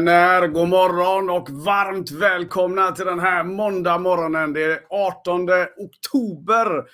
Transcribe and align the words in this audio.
Vänner! 0.00 0.48
God 0.48 0.68
morgon 0.68 1.30
och 1.30 1.50
varmt 1.50 2.10
välkomna 2.10 2.92
till 2.92 3.04
den 3.04 3.18
här 3.18 3.44
måndag 3.44 3.98
morgonen. 3.98 4.52
Det 4.52 4.64
är 4.64 4.80
18 4.90 5.48
oktober 5.76 6.84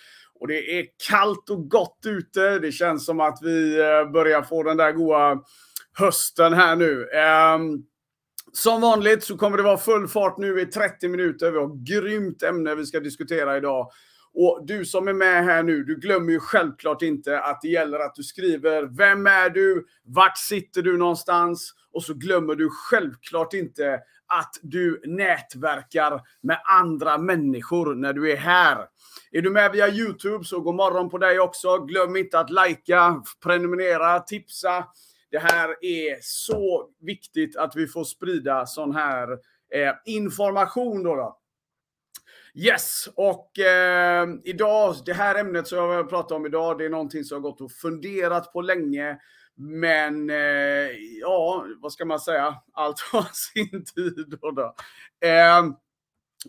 och 0.41 0.49
det 0.49 0.79
är 0.79 0.87
kallt 1.09 1.51
och 1.51 1.69
gott 1.69 1.99
ute. 2.07 2.59
Det 2.59 2.73
känns 2.73 3.07
som 3.07 3.21
att 3.21 3.39
vi 3.43 3.81
eh, 3.81 4.13
börjar 4.13 4.43
få 4.43 4.63
den 4.63 4.77
där 4.77 4.93
goa 4.93 5.39
hösten 5.99 6.53
här 6.53 6.77
nu. 6.77 7.09
Ehm, 7.11 7.83
som 8.53 8.81
vanligt 8.81 9.25
så 9.25 9.37
kommer 9.37 9.57
det 9.57 9.63
vara 9.63 9.79
full 9.79 10.09
fart 10.09 10.39
nu 10.39 10.61
i 10.61 10.67
30 10.67 11.09
minuter. 11.09 11.51
Vi 11.51 11.59
har 11.59 11.85
grymt 11.85 12.43
ämne 12.43 12.75
vi 12.75 12.87
ska 12.87 13.01
diskutera 13.01 13.57
idag. 13.57 13.91
Och 14.39 14.67
du 14.67 14.85
som 14.85 15.09
är 15.09 15.13
med 15.13 15.45
här 15.45 15.63
nu, 15.63 15.85
du 15.85 15.97
glömmer 15.97 16.33
ju 16.33 16.41
självklart 16.41 17.03
inte 17.03 17.41
att 17.41 17.61
det 17.63 17.69
gäller 17.69 17.99
att 17.99 18.15
du 18.15 18.23
skriver 18.23 18.83
Vem 18.83 19.27
är 19.27 19.51
du? 19.51 19.87
Vart 20.05 20.39
sitter 20.39 20.83
du 20.83 20.99
någonstans? 20.99 21.75
Och 21.93 22.03
så 22.03 22.15
glömmer 22.15 22.55
du 22.55 22.69
självklart 22.71 23.55
inte 23.55 24.01
att 24.27 24.55
du 24.63 25.03
nätverkar 25.05 26.21
med 26.43 26.61
andra 26.65 27.19
människor 27.19 27.95
när 27.95 28.13
du 28.13 28.33
är 28.33 28.37
här. 28.37 28.87
Är 29.31 29.43
du 29.43 29.51
med 29.51 29.73
via 29.73 29.89
Youtube 29.89 30.45
så 30.45 30.61
god 30.61 30.75
morgon 30.75 31.11
på 31.11 31.19
dig 31.19 31.41
också. 31.41 31.79
Glöm 31.79 32.17
inte 32.17 32.39
att 32.39 32.51
likea, 32.51 33.23
prenumerera, 33.43 34.21
tipsa. 34.21 34.85
Det 35.31 35.39
här 35.39 35.85
är 35.85 36.19
så 36.21 36.89
viktigt 37.01 37.57
att 37.57 37.77
vi 37.77 37.87
får 37.87 38.05
sprida 38.05 38.67
sån 38.67 38.95
här 38.95 39.33
eh, 39.75 39.95
information. 40.05 41.03
Då, 41.03 41.15
då. 41.15 41.39
Yes, 42.59 43.09
och 43.15 43.59
eh, 43.59 44.29
idag, 44.45 44.95
det 45.07 45.13
här 45.13 45.35
ämnet 45.35 45.69
som 45.69 45.79
jag 45.79 45.97
vill 45.97 46.07
prata 46.07 46.35
om 46.35 46.47
idag, 46.47 46.79
det 46.79 46.85
är 46.85 46.89
någonting 46.89 47.25
som 47.25 47.35
jag 47.35 47.43
gått 47.43 47.61
och 47.61 47.73
funderat 47.73 48.53
på 48.53 48.61
länge. 48.61 49.19
Men 49.55 50.31
eh, 50.31 50.91
ja, 51.21 51.67
vad 51.79 51.93
ska 51.93 52.05
man 52.05 52.21
säga? 52.21 52.55
Allt 52.73 53.01
har 53.01 53.27
sin 53.33 53.85
tid. 53.85 54.39
Då, 54.41 54.51
då. 54.51 54.75
Eh, 55.29 55.67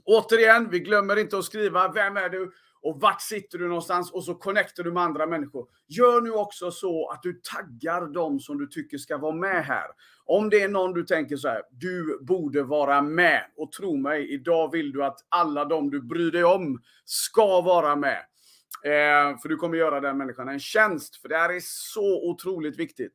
återigen, 0.04 0.70
vi 0.70 0.80
glömmer 0.80 1.16
inte 1.20 1.38
att 1.38 1.46
skriva. 1.46 1.92
Vem 1.92 2.18
är 2.18 2.30
du? 2.30 2.52
Och 2.88 3.02
vart 3.02 3.22
sitter 3.22 3.58
du 3.58 3.68
någonstans? 3.68 4.12
Och 4.12 4.24
så 4.24 4.36
connectar 4.36 4.84
du 4.84 4.92
med 4.92 5.04
andra 5.04 5.26
människor. 5.26 5.68
Gör 5.88 6.22
nu 6.22 6.32
också 6.32 6.72
så 6.72 7.10
att 7.10 7.24
du 7.24 7.34
taggar 7.34 8.14
dem 8.14 8.40
som 8.40 8.58
du 8.58 8.68
tycker 8.68 8.98
ska 8.98 9.18
vara 9.18 9.36
med 9.36 9.66
här. 9.66 9.86
Om 10.26 10.50
det 10.50 10.62
är 10.62 10.68
någon 10.68 10.94
du 10.94 11.04
tänker 11.04 11.38
så 11.38 11.48
här, 11.48 11.62
du 11.72 12.20
borde 12.22 12.64
vara 12.64 13.02
med. 13.02 13.44
Och 13.58 13.72
tro 13.72 13.98
mig, 13.98 14.34
idag 14.34 14.72
vill 14.72 14.92
du 14.92 15.04
att 15.04 15.18
alla 15.30 15.66
de 15.66 15.90
du 15.90 16.02
bryr 16.02 16.32
dig 16.32 16.44
om 16.44 16.82
ska 17.06 17.62
vara 17.62 17.96
med. 17.96 18.18
Eh, 18.84 19.40
för 19.42 19.50
du 19.50 19.56
kommer 19.56 19.78
göra 19.78 20.00
den 20.00 20.18
människan 20.18 20.50
en 20.50 20.60
tjänst. 20.60 21.16
För 21.16 21.30
det 21.30 21.38
här 21.38 21.54
är 21.54 21.62
så 21.64 22.30
otroligt 22.30 22.80
viktigt. 22.80 23.14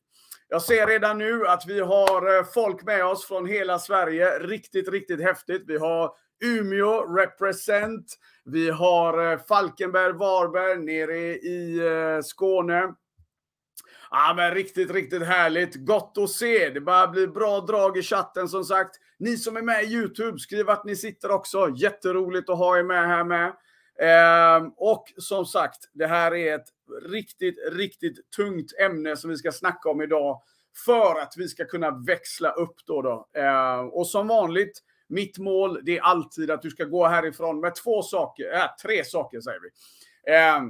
Jag 0.48 0.62
ser 0.62 0.86
redan 0.86 1.18
nu 1.18 1.46
att 1.46 1.64
vi 1.66 1.80
har 1.80 2.38
eh, 2.38 2.44
folk 2.54 2.82
med 2.82 3.06
oss 3.06 3.26
från 3.26 3.46
hela 3.46 3.78
Sverige. 3.78 4.38
Riktigt, 4.38 4.88
riktigt 4.88 5.20
häftigt. 5.20 5.62
Vi 5.66 5.78
har 5.78 6.10
Umeå 6.44 7.14
represent. 7.14 8.18
Vi 8.44 8.70
har 8.70 9.32
eh, 9.32 9.38
Falkenberg, 9.38 10.12
Varberg 10.12 10.78
nere 10.78 11.18
i 11.34 11.78
eh, 11.78 12.22
Skåne. 12.22 12.94
Ja, 14.10 14.34
men 14.36 14.54
riktigt, 14.54 14.90
riktigt 14.90 15.26
härligt. 15.26 15.74
Gott 15.74 16.18
att 16.18 16.30
se. 16.30 16.70
Det 16.70 16.80
börjar 16.80 17.08
bli 17.08 17.26
bra 17.26 17.60
drag 17.60 17.98
i 17.98 18.02
chatten 18.02 18.48
som 18.48 18.64
sagt. 18.64 18.96
Ni 19.18 19.36
som 19.36 19.56
är 19.56 19.62
med 19.62 19.84
i 19.84 19.86
Youtube, 19.86 20.38
skriv 20.38 20.70
att 20.70 20.84
ni 20.84 20.96
sitter 20.96 21.30
också. 21.30 21.68
Jätteroligt 21.76 22.50
att 22.50 22.58
ha 22.58 22.78
er 22.78 22.82
med 22.82 23.08
här 23.08 23.24
med. 23.24 23.52
Ehm, 24.00 24.72
och 24.76 25.04
som 25.16 25.46
sagt, 25.46 25.78
det 25.92 26.06
här 26.06 26.34
är 26.34 26.54
ett 26.54 26.68
riktigt, 27.02 27.56
riktigt 27.72 28.30
tungt 28.36 28.72
ämne 28.80 29.16
som 29.16 29.30
vi 29.30 29.36
ska 29.36 29.52
snacka 29.52 29.88
om 29.90 30.02
idag. 30.02 30.42
För 30.86 31.20
att 31.20 31.34
vi 31.36 31.48
ska 31.48 31.64
kunna 31.64 31.90
växla 31.90 32.50
upp 32.50 32.76
då. 32.86 33.02
då. 33.02 33.28
Ehm, 33.40 33.88
och 33.88 34.06
som 34.06 34.28
vanligt, 34.28 34.82
mitt 35.12 35.38
mål 35.38 35.80
det 35.82 35.98
är 35.98 36.02
alltid 36.02 36.50
att 36.50 36.62
du 36.62 36.70
ska 36.70 36.84
gå 36.84 37.06
härifrån 37.06 37.60
med 37.60 37.74
två 37.74 38.02
saker, 38.02 38.54
äh, 38.54 38.66
tre 38.82 39.04
saker 39.04 39.40
säger 39.40 39.60
vi. 39.60 39.68
Eh, 40.32 40.60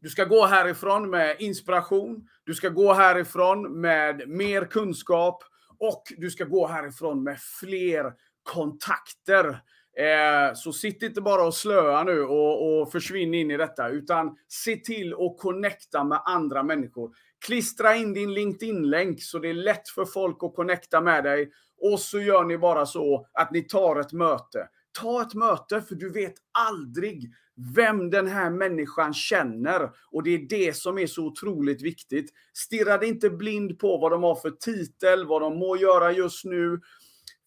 du 0.00 0.08
ska 0.08 0.24
gå 0.24 0.46
härifrån 0.46 1.10
med 1.10 1.36
inspiration, 1.38 2.28
du 2.44 2.54
ska 2.54 2.68
gå 2.68 2.92
härifrån 2.92 3.80
med 3.80 4.28
mer 4.28 4.64
kunskap 4.64 5.44
och 5.78 6.02
du 6.16 6.30
ska 6.30 6.44
gå 6.44 6.66
härifrån 6.66 7.22
med 7.22 7.40
fler 7.60 8.12
kontakter. 8.42 9.48
Eh, 9.96 10.54
så 10.54 10.72
sitt 10.72 11.02
inte 11.02 11.20
bara 11.20 11.46
och 11.46 11.54
slöa 11.54 12.04
nu 12.04 12.22
och, 12.22 12.80
och 12.80 12.92
försvinn 12.92 13.34
in 13.34 13.50
i 13.50 13.56
detta, 13.56 13.88
utan 13.88 14.36
se 14.48 14.76
till 14.76 15.12
att 15.12 15.38
connecta 15.38 16.04
med 16.04 16.22
andra 16.24 16.62
människor. 16.62 17.10
Klistra 17.46 17.96
in 17.96 18.12
din 18.12 18.34
LinkedIn-länk 18.34 19.22
så 19.22 19.38
det 19.38 19.48
är 19.48 19.54
lätt 19.54 19.88
för 19.88 20.04
folk 20.04 20.38
att 20.42 20.54
connecta 20.54 21.00
med 21.00 21.24
dig. 21.24 21.50
Och 21.80 22.00
så 22.00 22.20
gör 22.20 22.44
ni 22.44 22.58
bara 22.58 22.86
så 22.86 23.26
att 23.32 23.52
ni 23.52 23.62
tar 23.62 24.00
ett 24.00 24.12
möte. 24.12 24.68
Ta 25.00 25.22
ett 25.22 25.34
möte, 25.34 25.82
för 25.82 25.94
du 25.94 26.12
vet 26.12 26.34
aldrig 26.58 27.32
vem 27.76 28.10
den 28.10 28.26
här 28.26 28.50
människan 28.50 29.14
känner. 29.14 29.90
Och 30.10 30.22
det 30.22 30.30
är 30.30 30.48
det 30.48 30.76
som 30.76 30.98
är 30.98 31.06
så 31.06 31.26
otroligt 31.26 31.82
viktigt. 31.82 32.30
Stirra 32.54 32.98
dig 32.98 33.08
inte 33.08 33.30
blind 33.30 33.78
på 33.78 33.98
vad 33.98 34.12
de 34.12 34.22
har 34.22 34.34
för 34.34 34.50
titel, 34.50 35.26
vad 35.26 35.42
de 35.42 35.58
må 35.58 35.76
göra 35.76 36.12
just 36.12 36.44
nu. 36.44 36.80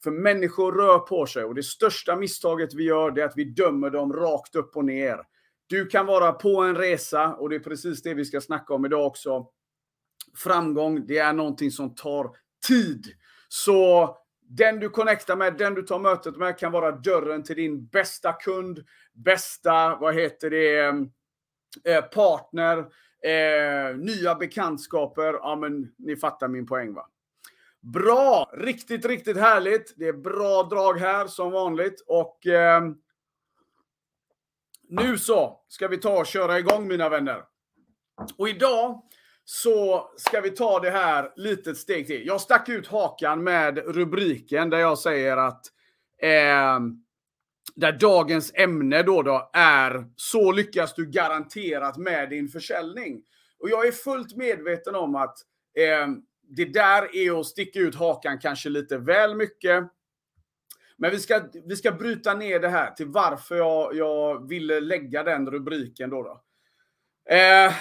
För 0.03 0.11
människor 0.11 0.71
rör 0.71 0.99
på 0.99 1.25
sig 1.25 1.43
och 1.43 1.55
det 1.55 1.63
största 1.63 2.15
misstaget 2.15 2.73
vi 2.73 2.83
gör 2.83 3.11
det 3.11 3.21
är 3.21 3.25
att 3.25 3.37
vi 3.37 3.43
dömer 3.43 3.89
dem 3.89 4.13
rakt 4.13 4.55
upp 4.55 4.75
och 4.75 4.85
ner. 4.85 5.17
Du 5.67 5.85
kan 5.85 6.05
vara 6.05 6.31
på 6.31 6.61
en 6.61 6.75
resa 6.75 7.33
och 7.33 7.49
det 7.49 7.55
är 7.55 7.59
precis 7.59 8.01
det 8.01 8.13
vi 8.13 8.25
ska 8.25 8.41
snacka 8.41 8.73
om 8.73 8.85
idag 8.85 9.05
också. 9.07 9.47
Framgång, 10.35 11.07
det 11.07 11.17
är 11.17 11.33
någonting 11.33 11.71
som 11.71 11.95
tar 11.95 12.29
tid. 12.67 13.05
Så 13.47 14.17
den 14.49 14.79
du 14.79 14.89
connectar 14.89 15.35
med, 15.35 15.57
den 15.57 15.73
du 15.73 15.81
tar 15.81 15.99
mötet 15.99 16.37
med 16.37 16.57
kan 16.59 16.71
vara 16.71 16.91
dörren 16.91 17.43
till 17.43 17.55
din 17.55 17.85
bästa 17.87 18.33
kund, 18.33 18.83
bästa, 19.13 19.95
vad 19.95 20.15
heter 20.15 20.49
det, 20.49 20.77
eh, 21.83 22.01
partner, 22.01 22.77
eh, 23.23 23.97
nya 23.97 24.35
bekantskaper. 24.35 25.33
Ja, 25.33 25.55
men 25.55 25.93
ni 25.97 26.15
fattar 26.15 26.47
min 26.47 26.65
poäng 26.65 26.93
va? 26.93 27.09
Bra! 27.81 28.51
Riktigt, 28.53 29.05
riktigt 29.05 29.37
härligt. 29.37 29.93
Det 29.97 30.07
är 30.07 30.13
bra 30.13 30.63
drag 30.63 30.99
här 30.99 31.27
som 31.27 31.51
vanligt 31.51 32.03
och 32.07 32.47
eh, 32.47 32.83
nu 34.89 35.17
så 35.17 35.59
ska 35.67 35.87
vi 35.87 35.97
ta 35.97 36.19
och 36.19 36.25
köra 36.25 36.59
igång 36.59 36.87
mina 36.87 37.09
vänner. 37.09 37.43
Och 38.37 38.49
idag 38.49 39.01
så 39.45 40.09
ska 40.17 40.41
vi 40.41 40.49
ta 40.49 40.79
det 40.79 40.89
här 40.89 41.31
litet 41.35 41.77
steg 41.77 42.07
till. 42.07 42.27
Jag 42.27 42.41
stack 42.41 42.69
ut 42.69 42.87
hakan 42.87 43.43
med 43.43 43.77
rubriken 43.77 44.69
där 44.69 44.77
jag 44.77 44.99
säger 44.99 45.37
att 45.37 45.65
eh, 46.21 46.79
där 47.75 47.91
dagens 47.91 48.51
ämne 48.55 49.03
då, 49.03 49.21
då 49.21 49.49
är 49.53 50.05
så 50.15 50.51
lyckas 50.51 50.93
du 50.93 51.05
garanterat 51.05 51.97
med 51.97 52.29
din 52.29 52.47
försäljning. 52.47 53.21
Och 53.59 53.69
jag 53.69 53.87
är 53.87 53.91
fullt 53.91 54.35
medveten 54.35 54.95
om 54.95 55.15
att 55.15 55.37
eh, 55.77 56.07
det 56.49 56.65
där 56.65 57.15
är 57.15 57.39
att 57.39 57.45
sticka 57.45 57.79
ut 57.79 57.95
hakan 57.95 58.39
kanske 58.39 58.69
lite 58.69 58.97
väl 58.97 59.35
mycket. 59.35 59.83
Men 60.97 61.11
vi 61.11 61.19
ska, 61.19 61.41
vi 61.65 61.75
ska 61.75 61.91
bryta 61.91 62.33
ner 62.33 62.59
det 62.59 62.69
här 62.69 62.91
till 62.91 63.07
varför 63.07 63.55
jag, 63.55 63.95
jag 63.95 64.49
ville 64.49 64.79
lägga 64.79 65.23
den 65.23 65.51
rubriken 65.51 66.09
då. 66.09 66.23
då. 66.23 66.41
Eh, 67.35 67.73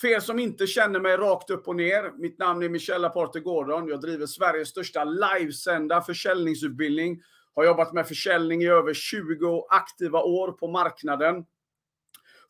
för 0.00 0.08
er 0.08 0.20
som 0.20 0.38
inte 0.38 0.66
känner 0.66 1.00
mig 1.00 1.16
rakt 1.16 1.50
upp 1.50 1.68
och 1.68 1.76
ner. 1.76 2.12
Mitt 2.18 2.38
namn 2.38 2.62
är 2.62 2.68
Michel 2.68 3.04
Aparte 3.04 3.40
Gordon. 3.40 3.88
Jag 3.88 4.00
driver 4.00 4.26
Sveriges 4.26 4.68
största 4.68 5.04
livesända 5.04 6.00
försäljningsutbildning. 6.02 7.22
Har 7.54 7.64
jobbat 7.64 7.92
med 7.92 8.08
försäljning 8.08 8.62
i 8.62 8.68
över 8.68 8.94
20 8.94 9.66
aktiva 9.70 10.22
år 10.22 10.52
på 10.52 10.68
marknaden. 10.68 11.44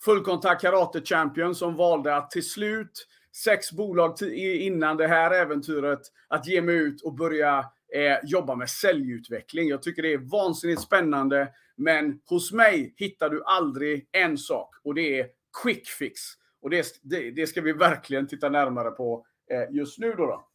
Fullkontakt 0.05 0.63
Karate 0.63 1.01
Champion 1.01 1.55
som 1.55 1.77
valde 1.77 2.17
att 2.17 2.31
till 2.31 2.49
slut, 2.49 3.07
sex 3.45 3.73
bolag 3.73 4.23
innan 4.23 4.97
det 4.97 5.07
här 5.07 5.31
äventyret, 5.31 6.01
att 6.29 6.47
ge 6.47 6.63
mig 6.63 6.75
ut 6.75 7.03
och 7.03 7.15
börja 7.15 7.59
eh, 7.95 8.19
jobba 8.25 8.55
med 8.55 8.71
säljutveckling. 8.71 9.69
Jag 9.69 9.83
tycker 9.83 10.03
det 10.03 10.13
är 10.13 10.31
vansinnigt 10.31 10.83
spännande. 10.83 11.49
Men 11.77 12.21
hos 12.25 12.53
mig 12.53 12.95
hittar 12.97 13.31
du 13.31 13.43
aldrig 13.45 14.09
en 14.13 14.39
sak 14.39 14.71
och 14.85 14.95
det 14.95 15.21
är 15.21 15.27
quick 15.63 15.89
fix. 15.89 16.21
Och 16.65 16.71
det, 16.71 17.01
det, 17.03 17.31
det 17.31 17.47
ska 17.47 17.61
vi 17.61 17.73
verkligen 17.73 18.27
titta 18.27 18.49
närmare 18.49 18.91
på 18.91 19.27
eh, 19.51 19.77
just 19.77 19.99
nu 19.99 20.13
då, 20.13 20.27
då. 20.27 20.49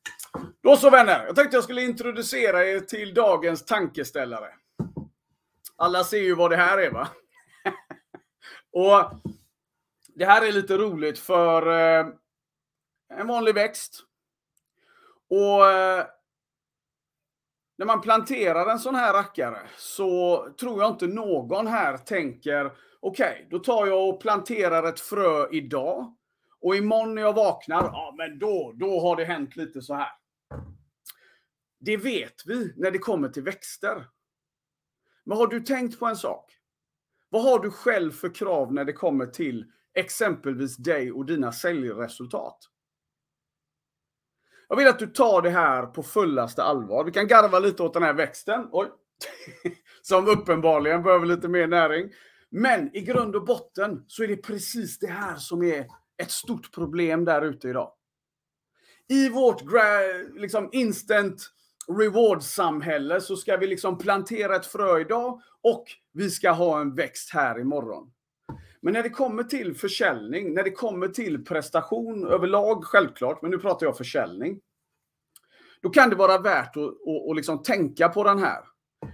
Då 0.61 0.77
så 0.77 0.89
vänner, 0.89 1.25
jag 1.25 1.35
tänkte 1.35 1.57
jag 1.57 1.63
skulle 1.63 1.81
introducera 1.81 2.65
er 2.65 2.79
till 2.79 3.13
dagens 3.13 3.65
tankeställare. 3.65 4.49
Alla 5.75 6.03
ser 6.03 6.21
ju 6.21 6.35
vad 6.35 6.51
det 6.51 6.57
här 6.57 6.77
är 6.77 6.91
va? 6.91 7.07
och 8.71 9.11
det 10.15 10.25
här 10.25 10.47
är 10.47 10.51
lite 10.51 10.77
roligt 10.77 11.19
för 11.19 11.67
eh, 11.67 12.07
en 13.13 13.27
vanlig 13.27 13.55
växt. 13.55 14.03
Och 15.29 15.71
eh, 15.71 16.05
när 17.79 17.85
man 17.85 18.01
planterar 18.01 18.71
en 18.71 18.79
sån 18.79 18.95
här 18.95 19.13
rackare 19.13 19.61
så 19.77 20.47
tror 20.59 20.81
jag 20.81 20.91
inte 20.91 21.07
någon 21.07 21.67
här 21.67 21.97
tänker 21.97 22.65
okej, 22.99 23.31
okay, 23.31 23.45
då 23.49 23.59
tar 23.59 23.87
jag 23.87 24.09
och 24.09 24.21
planterar 24.21 24.83
ett 24.83 24.99
frö 24.99 25.49
idag. 25.51 26.15
Och 26.61 26.75
imorgon 26.75 27.15
när 27.15 27.21
jag 27.21 27.33
vaknar, 27.33 27.83
ja 27.83 28.15
men 28.17 28.39
då, 28.39 28.73
då 28.75 28.99
har 28.99 29.15
det 29.15 29.25
hänt 29.25 29.55
lite 29.55 29.81
så 29.81 29.93
här. 29.93 30.11
det 31.79 31.97
vet 31.97 32.33
vi 32.45 32.73
när 32.77 32.91
det 32.91 32.97
kommer 32.97 33.29
till 33.29 33.43
växter. 33.43 34.07
Men 35.25 35.37
har 35.37 35.47
du 35.47 35.59
tänkt 35.59 35.99
på 35.99 36.05
en 36.05 36.15
sak? 36.15 36.51
Vad 37.29 37.43
har 37.43 37.59
du 37.59 37.71
själv 37.71 38.11
för 38.11 38.35
krav 38.35 38.73
när 38.73 38.85
det 38.85 38.93
kommer 38.93 39.25
till 39.25 39.65
exempelvis 39.93 40.77
dig 40.77 41.11
och 41.11 41.25
dina 41.25 41.51
säljresultat? 41.51 42.57
Jag 44.69 44.77
vill 44.77 44.87
att 44.87 44.99
du 44.99 45.07
tar 45.07 45.41
det 45.41 45.49
här 45.49 45.85
på 45.85 46.03
fullaste 46.03 46.63
allvar. 46.63 47.03
Vi 47.03 47.11
kan 47.11 47.27
garva 47.27 47.59
lite 47.59 47.83
åt 47.83 47.93
den 47.93 48.03
här 48.03 48.13
växten. 48.13 48.67
Oj. 48.71 48.87
Som 50.01 50.27
uppenbarligen 50.27 51.03
behöver 51.03 51.25
lite 51.25 51.47
mer 51.47 51.67
näring. 51.67 52.11
Men 52.49 52.95
i 52.95 53.01
grund 53.01 53.35
och 53.35 53.45
botten 53.45 54.03
så 54.07 54.23
är 54.23 54.27
det 54.27 54.37
precis 54.37 54.99
det 54.99 55.07
här 55.07 55.35
som 55.35 55.63
är 55.63 55.85
ett 56.21 56.31
stort 56.31 56.73
problem 56.73 57.25
där 57.25 57.41
ute 57.41 57.69
idag. 57.69 57.91
I 59.07 59.29
vårt 59.29 59.61
liksom 60.35 60.69
instant 60.71 61.51
reward-samhälle 61.87 63.21
så 63.21 63.35
ska 63.35 63.57
vi 63.57 63.67
liksom 63.67 63.97
plantera 63.97 64.55
ett 64.55 64.65
frö 64.65 64.99
idag 64.99 65.41
och 65.61 65.85
vi 66.13 66.29
ska 66.29 66.51
ha 66.51 66.81
en 66.81 66.95
växt 66.95 67.33
här 67.33 67.59
imorgon. 67.59 68.11
Men 68.81 68.93
när 68.93 69.03
det 69.03 69.09
kommer 69.09 69.43
till 69.43 69.75
försäljning, 69.75 70.53
när 70.53 70.63
det 70.63 70.71
kommer 70.71 71.07
till 71.07 71.45
prestation 71.45 72.27
överlag, 72.27 72.83
självklart, 72.83 73.41
men 73.41 73.51
nu 73.51 73.57
pratar 73.57 73.85
jag 73.85 73.97
försäljning. 73.97 74.59
Då 75.81 75.89
kan 75.89 76.09
det 76.09 76.15
vara 76.15 76.37
värt 76.37 76.77
att, 76.77 76.83
att, 76.83 77.29
att 77.29 77.35
liksom 77.35 77.63
tänka 77.63 78.09
på 78.09 78.23
den 78.23 78.39
här. 78.39 78.63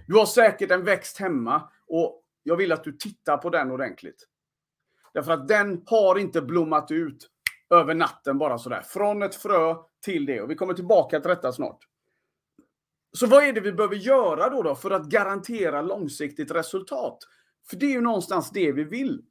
Du 0.06 0.14
har 0.14 0.26
säkert 0.26 0.70
en 0.70 0.84
växt 0.84 1.18
hemma 1.18 1.68
och 1.86 2.22
jag 2.42 2.56
vill 2.56 2.72
att 2.72 2.84
du 2.84 2.92
tittar 2.92 3.36
på 3.36 3.50
den 3.50 3.70
ordentligt. 3.70 4.26
Därför 5.14 5.32
att 5.32 5.48
den 5.48 5.82
har 5.86 6.18
inte 6.18 6.42
blommat 6.42 6.90
ut 6.90 7.30
över 7.70 7.94
natten 7.94 8.38
bara 8.38 8.58
sådär. 8.58 8.82
Från 8.82 9.22
ett 9.22 9.34
frö 9.34 9.74
till 10.04 10.26
det. 10.26 10.40
Och 10.40 10.50
vi 10.50 10.54
kommer 10.54 10.74
tillbaka 10.74 11.20
till 11.20 11.28
detta 11.28 11.52
snart. 11.52 11.78
Så 13.12 13.26
vad 13.26 13.44
är 13.44 13.52
det 13.52 13.60
vi 13.60 13.72
behöver 13.72 13.96
göra 13.96 14.48
då, 14.48 14.62
då 14.62 14.74
för 14.74 14.90
att 14.90 15.06
garantera 15.06 15.82
långsiktigt 15.82 16.50
resultat? 16.50 17.18
För 17.70 17.76
det 17.76 17.86
är 17.86 17.90
ju 17.90 18.00
någonstans 18.00 18.50
det 18.50 18.72
vi 18.72 18.84
vill. 18.84 19.22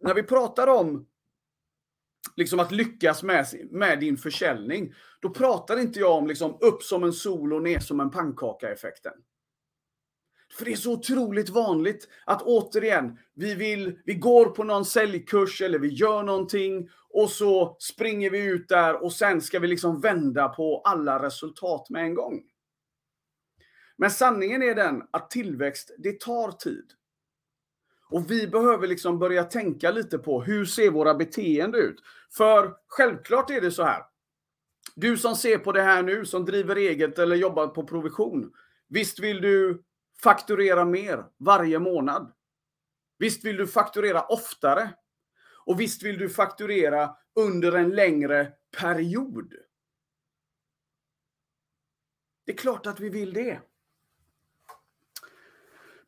När 0.00 0.14
vi 0.14 0.22
pratar 0.22 0.66
om 0.66 1.06
liksom 2.36 2.60
att 2.60 2.72
lyckas 2.72 3.22
med, 3.22 3.46
med 3.70 4.00
din 4.00 4.16
försäljning, 4.16 4.94
då 5.20 5.30
pratar 5.30 5.78
inte 5.78 6.00
jag 6.00 6.16
om 6.16 6.26
liksom 6.26 6.58
upp 6.60 6.82
som 6.82 7.04
en 7.04 7.12
sol 7.12 7.52
och 7.52 7.62
ner 7.62 7.78
som 7.80 8.00
en 8.00 8.10
pannkaka-effekten. 8.10 9.12
För 10.52 10.64
det 10.64 10.72
är 10.72 10.76
så 10.76 10.92
otroligt 10.92 11.48
vanligt 11.48 12.08
att 12.26 12.42
återigen, 12.42 13.18
vi, 13.34 13.54
vill, 13.54 13.98
vi 14.04 14.14
går 14.14 14.46
på 14.46 14.64
någon 14.64 14.84
säljkurs 14.84 15.62
eller 15.62 15.78
vi 15.78 15.88
gör 15.88 16.22
någonting 16.22 16.90
och 17.08 17.30
så 17.30 17.76
springer 17.78 18.30
vi 18.30 18.44
ut 18.44 18.68
där 18.68 19.02
och 19.02 19.12
sen 19.12 19.40
ska 19.40 19.58
vi 19.58 19.68
liksom 19.68 20.00
vända 20.00 20.48
på 20.48 20.80
alla 20.84 21.22
resultat 21.22 21.90
med 21.90 22.04
en 22.04 22.14
gång. 22.14 22.42
Men 23.96 24.10
sanningen 24.10 24.62
är 24.62 24.74
den 24.74 25.02
att 25.10 25.30
tillväxt, 25.30 25.94
det 25.98 26.20
tar 26.20 26.52
tid. 26.52 26.92
Och 28.10 28.30
vi 28.30 28.46
behöver 28.46 28.86
liksom 28.86 29.18
börja 29.18 29.44
tänka 29.44 29.90
lite 29.90 30.18
på 30.18 30.42
hur 30.42 30.64
ser 30.64 30.90
våra 30.90 31.14
beteenden 31.14 31.80
ut? 31.80 32.02
För 32.30 32.76
självklart 32.86 33.50
är 33.50 33.60
det 33.60 33.70
så 33.70 33.82
här. 33.82 34.02
Du 34.94 35.16
som 35.16 35.36
ser 35.36 35.58
på 35.58 35.72
det 35.72 35.82
här 35.82 36.02
nu, 36.02 36.24
som 36.24 36.44
driver 36.44 36.76
eget 36.76 37.18
eller 37.18 37.36
jobbar 37.36 37.66
på 37.66 37.86
provision. 37.86 38.52
Visst 38.88 39.18
vill 39.18 39.40
du 39.40 39.84
fakturera 40.22 40.84
mer 40.84 41.24
varje 41.38 41.78
månad? 41.78 42.32
Visst 43.18 43.44
vill 43.44 43.56
du 43.56 43.66
fakturera 43.66 44.22
oftare? 44.22 44.90
Och 45.64 45.80
visst 45.80 46.02
vill 46.02 46.18
du 46.18 46.28
fakturera 46.28 47.16
under 47.34 47.72
en 47.72 47.90
längre 47.90 48.52
period? 48.78 49.54
Det 52.46 52.52
är 52.52 52.56
klart 52.56 52.86
att 52.86 53.00
vi 53.00 53.08
vill 53.08 53.32
det. 53.32 53.60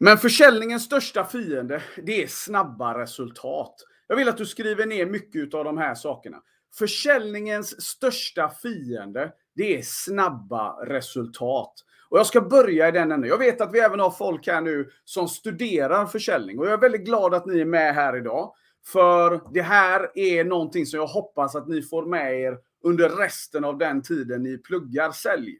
Men 0.02 0.18
försäljningens 0.18 0.84
största 0.84 1.24
fiende, 1.24 1.82
det 1.96 2.22
är 2.22 2.26
snabba 2.26 2.98
resultat. 2.98 3.74
Jag 4.06 4.16
vill 4.16 4.28
att 4.28 4.36
du 4.36 4.46
skriver 4.46 4.86
ner 4.86 5.06
mycket 5.06 5.54
av 5.54 5.64
de 5.64 5.78
här 5.78 5.94
sakerna. 5.94 6.36
Försäljningens 6.78 7.82
största 7.82 8.50
fiende, 8.62 9.32
det 9.54 9.78
är 9.78 9.82
snabba 9.84 10.72
resultat. 10.86 11.74
Och 12.08 12.18
jag 12.18 12.26
ska 12.26 12.40
börja 12.40 12.88
i 12.88 12.92
den 12.92 13.12
änden. 13.12 13.28
Jag 13.28 13.38
vet 13.38 13.60
att 13.60 13.74
vi 13.74 13.78
även 13.78 14.00
har 14.00 14.10
folk 14.10 14.46
här 14.46 14.60
nu 14.60 14.90
som 15.04 15.28
studerar 15.28 16.06
försäljning 16.06 16.58
och 16.58 16.66
jag 16.66 16.72
är 16.72 16.78
väldigt 16.78 17.04
glad 17.04 17.34
att 17.34 17.46
ni 17.46 17.60
är 17.60 17.64
med 17.64 17.94
här 17.94 18.16
idag. 18.16 18.54
För 18.86 19.52
det 19.54 19.62
här 19.62 20.18
är 20.18 20.44
någonting 20.44 20.86
som 20.86 21.00
jag 21.00 21.06
hoppas 21.06 21.54
att 21.54 21.68
ni 21.68 21.82
får 21.82 22.06
med 22.06 22.40
er 22.40 22.58
under 22.84 23.08
resten 23.08 23.64
av 23.64 23.78
den 23.78 24.02
tiden 24.02 24.42
ni 24.42 24.58
pluggar 24.58 25.12
sälj. 25.12 25.58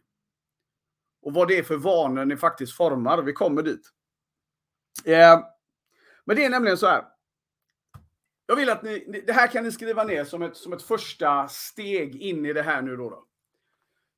Och 1.22 1.34
vad 1.34 1.48
det 1.48 1.58
är 1.58 1.62
för 1.62 1.76
vanor 1.76 2.24
ni 2.24 2.36
faktiskt 2.36 2.76
formar. 2.76 3.22
Vi 3.22 3.32
kommer 3.32 3.62
dit. 3.62 3.90
Eh, 5.04 5.40
men 6.24 6.36
det 6.36 6.44
är 6.44 6.50
nämligen 6.50 6.78
så 6.78 6.86
här. 6.86 7.04
Jag 8.46 8.56
vill 8.56 8.70
att 8.70 8.82
ni, 8.82 9.22
det 9.26 9.32
här 9.32 9.46
kan 9.46 9.64
ni 9.64 9.72
skriva 9.72 10.04
ner 10.04 10.24
som 10.24 10.42
ett, 10.42 10.56
som 10.56 10.72
ett 10.72 10.82
första 10.82 11.48
steg 11.48 12.16
in 12.16 12.46
i 12.46 12.52
det 12.52 12.62
här 12.62 12.82
nu 12.82 12.96
då. 12.96 13.10
då. 13.10 13.26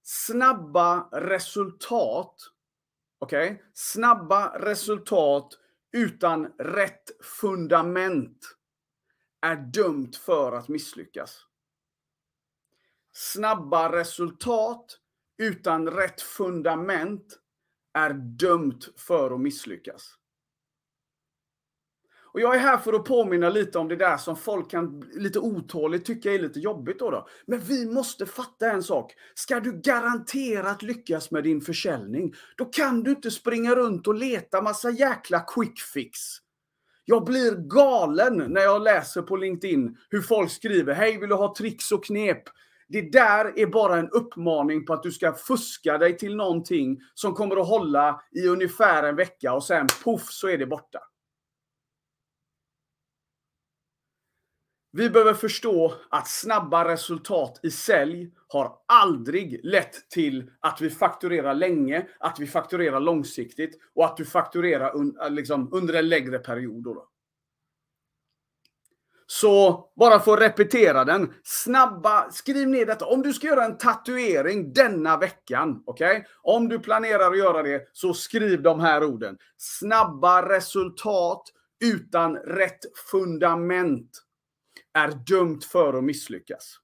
Snabba 0.02 1.08
resultat. 1.12 2.34
Okej? 3.18 3.52
Okay? 3.52 3.64
Snabba 3.74 4.58
resultat 4.58 5.58
utan 5.92 6.46
rätt 6.58 7.24
fundament 7.24 8.56
är 9.40 9.56
dömt 9.56 10.16
för 10.16 10.52
att 10.52 10.68
misslyckas. 10.68 11.46
Snabba 13.12 13.92
resultat 13.92 14.98
utan 15.38 15.90
rätt 15.90 16.22
fundament 16.22 17.38
är 17.92 18.12
dömt 18.12 18.88
för 19.00 19.30
att 19.30 19.40
misslyckas. 19.40 20.18
Och 22.32 22.40
jag 22.40 22.54
är 22.54 22.58
här 22.58 22.78
för 22.78 22.92
att 22.92 23.04
påminna 23.04 23.48
lite 23.48 23.78
om 23.78 23.88
det 23.88 23.96
där 23.96 24.16
som 24.16 24.36
folk 24.36 24.70
kan 24.70 25.00
lite 25.12 25.38
otåligt 25.38 26.04
tycka 26.04 26.32
är 26.32 26.38
lite 26.38 26.60
jobbigt 26.60 26.98
då, 26.98 27.10
då. 27.10 27.26
Men 27.46 27.60
vi 27.60 27.86
måste 27.86 28.26
fatta 28.26 28.70
en 28.70 28.82
sak. 28.82 29.14
Ska 29.34 29.60
du 29.60 29.80
garanterat 29.80 30.82
lyckas 30.82 31.30
med 31.30 31.44
din 31.44 31.60
försäljning, 31.60 32.34
då 32.56 32.64
kan 32.64 33.02
du 33.02 33.10
inte 33.10 33.30
springa 33.30 33.74
runt 33.74 34.06
och 34.06 34.14
leta 34.14 34.62
massa 34.62 34.90
jäkla 34.90 35.40
quick 35.40 35.80
fix. 35.80 36.18
Jag 37.04 37.24
blir 37.24 37.68
galen 37.68 38.36
när 38.36 38.60
jag 38.60 38.82
läser 38.82 39.22
på 39.22 39.36
LinkedIn 39.36 39.96
hur 40.10 40.20
folk 40.20 40.50
skriver 40.50 40.94
Hej, 40.94 41.18
vill 41.18 41.28
du 41.28 41.34
ha 41.34 41.54
tricks 41.58 41.92
och 41.92 42.04
knep? 42.04 42.42
Det 42.88 43.12
där 43.12 43.58
är 43.58 43.66
bara 43.66 43.98
en 43.98 44.08
uppmaning 44.08 44.86
på 44.86 44.92
att 44.92 45.02
du 45.02 45.12
ska 45.12 45.32
fuska 45.32 45.98
dig 45.98 46.18
till 46.18 46.36
någonting 46.36 47.00
som 47.14 47.34
kommer 47.34 47.56
att 47.56 47.68
hålla 47.68 48.22
i 48.30 48.46
ungefär 48.46 49.02
en 49.02 49.16
vecka 49.16 49.52
och 49.52 49.64
sen 49.64 49.86
poff 50.04 50.30
så 50.30 50.48
är 50.48 50.58
det 50.58 50.66
borta. 50.66 50.98
Vi 54.94 55.10
behöver 55.10 55.34
förstå 55.34 55.94
att 56.08 56.28
snabba 56.28 56.88
resultat 56.88 57.60
i 57.62 57.70
sälj 57.70 58.30
har 58.48 58.76
aldrig 58.86 59.60
lett 59.62 60.10
till 60.10 60.50
att 60.60 60.80
vi 60.80 60.90
fakturerar 60.90 61.54
länge, 61.54 62.06
att 62.20 62.40
vi 62.40 62.46
fakturerar 62.46 63.00
långsiktigt 63.00 63.80
och 63.94 64.04
att 64.04 64.16
du 64.16 64.24
fakturerar 64.24 64.96
un, 64.96 65.16
liksom, 65.28 65.68
under 65.72 65.94
en 65.94 66.08
längre 66.08 66.38
period. 66.38 66.84
Då. 66.84 67.08
Så 69.26 69.84
bara 69.96 70.20
för 70.20 70.32
att 70.32 70.40
repetera 70.40 71.04
den. 71.04 71.34
Snabba, 71.44 72.30
skriv 72.30 72.68
ner 72.68 72.86
detta. 72.86 73.06
Om 73.06 73.22
du 73.22 73.32
ska 73.32 73.46
göra 73.46 73.64
en 73.64 73.78
tatuering 73.78 74.72
denna 74.72 75.16
veckan, 75.16 75.82
okej? 75.86 76.10
Okay? 76.10 76.24
Om 76.42 76.68
du 76.68 76.78
planerar 76.78 77.30
att 77.30 77.38
göra 77.38 77.62
det, 77.62 77.88
så 77.92 78.14
skriv 78.14 78.62
de 78.62 78.80
här 78.80 79.04
orden. 79.04 79.38
Snabba 79.56 80.48
resultat 80.48 81.42
utan 81.84 82.36
rätt 82.36 82.80
fundament 83.10 84.22
är 84.92 85.08
dömt 85.08 85.64
för 85.64 85.94
att 85.94 86.04
misslyckas. 86.04 86.78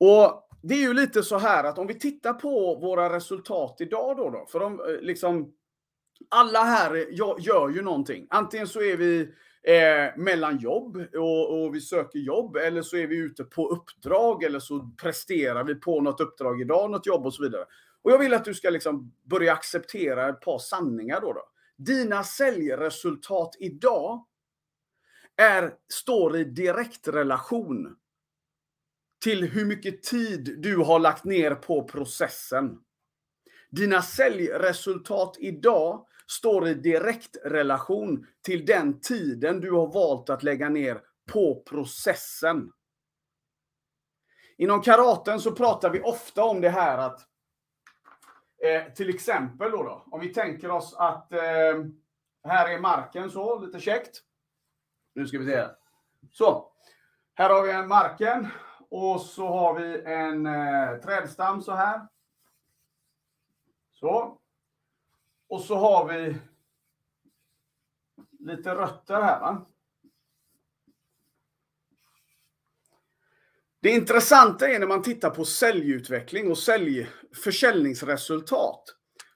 Och 0.00 0.48
det 0.62 0.74
är 0.74 0.78
ju 0.78 0.94
lite 0.94 1.22
så 1.22 1.38
här 1.38 1.64
att 1.64 1.78
om 1.78 1.86
vi 1.86 1.98
tittar 1.98 2.32
på 2.32 2.74
våra 2.74 3.16
resultat 3.16 3.76
idag 3.80 4.16
då, 4.16 4.30
då 4.30 4.46
för 4.48 4.60
de, 4.60 4.80
eh, 4.80 5.00
liksom, 5.00 5.52
alla 6.28 6.62
här 6.62 6.94
gör 7.40 7.68
ju 7.68 7.82
någonting. 7.82 8.26
Antingen 8.30 8.66
så 8.66 8.82
är 8.82 8.96
vi 8.96 9.20
eh, 9.62 10.16
mellan 10.16 10.58
jobb 10.58 10.96
och, 11.14 11.62
och, 11.62 11.74
vi 11.74 11.80
söker 11.80 12.18
jobb 12.18 12.56
eller 12.56 12.82
så 12.82 12.96
är 12.96 13.06
vi 13.06 13.16
ute 13.16 13.44
på 13.44 13.68
uppdrag 13.68 14.44
eller 14.44 14.60
så 14.60 14.90
presterar 15.02 15.64
vi 15.64 15.74
på 15.74 16.00
något 16.00 16.20
uppdrag 16.20 16.60
idag, 16.60 16.90
något 16.90 17.06
jobb 17.06 17.26
och 17.26 17.34
så 17.34 17.42
vidare. 17.42 17.64
Och 18.02 18.10
jag 18.10 18.18
vill 18.18 18.34
att 18.34 18.44
du 18.44 18.54
ska 18.54 18.70
liksom 18.70 19.12
börja 19.24 19.52
acceptera 19.52 20.28
ett 20.28 20.40
par 20.40 20.58
sanningar 20.58 21.20
då. 21.20 21.32
då. 21.32 21.42
Dina 21.76 22.24
säljresultat 22.24 23.56
idag 23.58 24.24
är, 25.38 25.74
står 25.92 26.36
i 26.36 26.44
direktrelation 26.44 27.96
till 29.24 29.44
hur 29.44 29.64
mycket 29.64 30.02
tid 30.02 30.60
du 30.62 30.76
har 30.76 30.98
lagt 30.98 31.24
ner 31.24 31.54
på 31.54 31.84
processen. 31.84 32.78
Dina 33.70 34.02
säljresultat 34.02 35.36
idag 35.38 36.06
står 36.26 36.68
i 36.68 36.74
direktrelation 36.74 38.26
till 38.42 38.66
den 38.66 39.00
tiden 39.00 39.60
du 39.60 39.72
har 39.72 39.92
valt 39.92 40.30
att 40.30 40.42
lägga 40.42 40.68
ner 40.68 41.00
på 41.32 41.62
processen. 41.68 42.72
Inom 44.56 44.82
karaten 44.82 45.40
så 45.40 45.52
pratar 45.52 45.90
vi 45.90 46.00
ofta 46.00 46.44
om 46.44 46.60
det 46.60 46.70
här 46.70 46.98
att 46.98 47.28
Eh, 48.64 48.92
till 48.92 49.08
exempel 49.08 49.70
då, 49.70 49.82
då, 49.82 50.04
om 50.10 50.20
vi 50.20 50.28
tänker 50.28 50.70
oss 50.70 50.94
att 50.98 51.32
eh, 51.32 51.84
här 52.44 52.68
är 52.68 52.80
marken 52.80 53.30
så, 53.30 53.58
lite 53.58 53.80
käckt. 53.80 54.22
Nu 55.12 55.26
ska 55.26 55.38
vi 55.38 55.46
se. 55.46 55.66
Så, 56.30 56.72
här 57.34 57.50
har 57.50 57.62
vi 57.62 57.70
en 57.70 57.88
marken 57.88 58.48
och 58.88 59.20
så 59.20 59.46
har 59.46 59.74
vi 59.74 60.02
en 60.04 60.46
eh, 60.46 60.96
trädstam 60.96 61.62
så 61.62 61.72
här. 61.72 62.08
Så. 63.92 64.38
Och 65.48 65.60
så 65.60 65.76
har 65.76 66.08
vi 66.08 66.36
lite 68.38 68.74
rötter 68.74 69.22
här. 69.22 69.40
Va? 69.40 69.66
Det 73.80 73.90
intressanta 73.90 74.68
är 74.68 74.78
när 74.78 74.86
man 74.86 75.02
tittar 75.02 75.30
på 75.30 75.44
säljutveckling 75.44 76.50
och 76.50 76.58
sälj, 76.58 77.08
försäljningsresultat. 77.44 78.84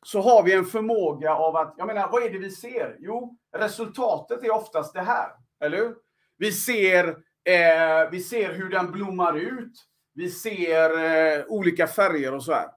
Så 0.02 0.21
har 0.21 0.43
vi 0.43 0.52
en 0.52 0.64
förmåga 0.64 1.35
av 1.35 1.57
att, 1.57 1.75
jag 1.79 1.87
menar, 1.87 2.09
vad 2.12 2.23
är 2.23 2.31
det 2.31 2.38
vi 2.38 2.50
ser? 2.50 2.97
Jo, 3.00 3.38
resultatet 3.52 4.45
är 4.45 4.50
oftast 4.50 4.95
det 4.95 5.00
här, 5.00 5.31
eller 5.62 5.78
hur? 5.78 5.95
Vi 6.38 6.52
ser, 6.52 7.09
eh, 7.45 8.11
vi 8.11 8.21
ser 8.21 8.52
hur 8.52 8.69
den 8.69 8.92
blommar 8.92 9.37
ut. 9.37 9.73
Vi 10.14 10.31
ser 10.31 11.04
eh, 11.04 11.45
olika 11.49 11.87
färger 11.87 12.35
och 12.35 12.45
så 12.45 12.52
här. 12.52 12.69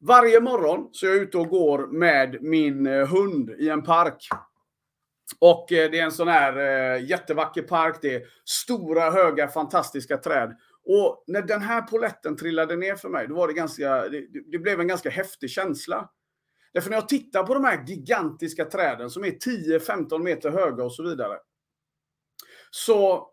Varje 0.00 0.40
morgon 0.40 0.88
så 0.92 1.06
är 1.06 1.10
jag 1.10 1.18
ute 1.18 1.38
och 1.38 1.48
går 1.48 1.86
med 1.86 2.42
min 2.42 2.86
eh, 2.86 3.06
hund 3.06 3.50
i 3.50 3.68
en 3.68 3.82
park. 3.82 4.28
Och 5.38 5.72
eh, 5.72 5.90
det 5.90 5.98
är 5.98 6.04
en 6.04 6.12
sån 6.12 6.28
här 6.28 6.56
eh, 6.56 7.04
jättevacker 7.04 7.62
park. 7.62 7.98
Det 8.02 8.14
är 8.14 8.22
stora, 8.44 9.10
höga, 9.10 9.48
fantastiska 9.48 10.16
träd. 10.16 10.56
Och 10.84 11.24
när 11.26 11.42
den 11.42 11.60
här 11.60 11.82
poletten 11.82 12.36
trillade 12.36 12.76
ner 12.76 12.96
för 12.96 13.08
mig, 13.08 13.28
då 13.28 13.34
var 13.34 13.48
det 13.48 13.54
ganska, 13.54 14.08
det, 14.08 14.26
det 14.52 14.58
blev 14.58 14.80
en 14.80 14.88
ganska 14.88 15.10
häftig 15.10 15.50
känsla. 15.50 16.10
Därför 16.72 16.90
när 16.90 16.96
jag 16.96 17.08
tittar 17.08 17.42
på 17.42 17.54
de 17.54 17.64
här 17.64 17.84
gigantiska 17.86 18.64
träden 18.64 19.10
som 19.10 19.24
är 19.24 19.30
10-15 19.30 20.18
meter 20.18 20.50
höga 20.50 20.84
och 20.84 20.94
så 20.94 21.02
vidare. 21.02 21.38
Så 22.70 23.28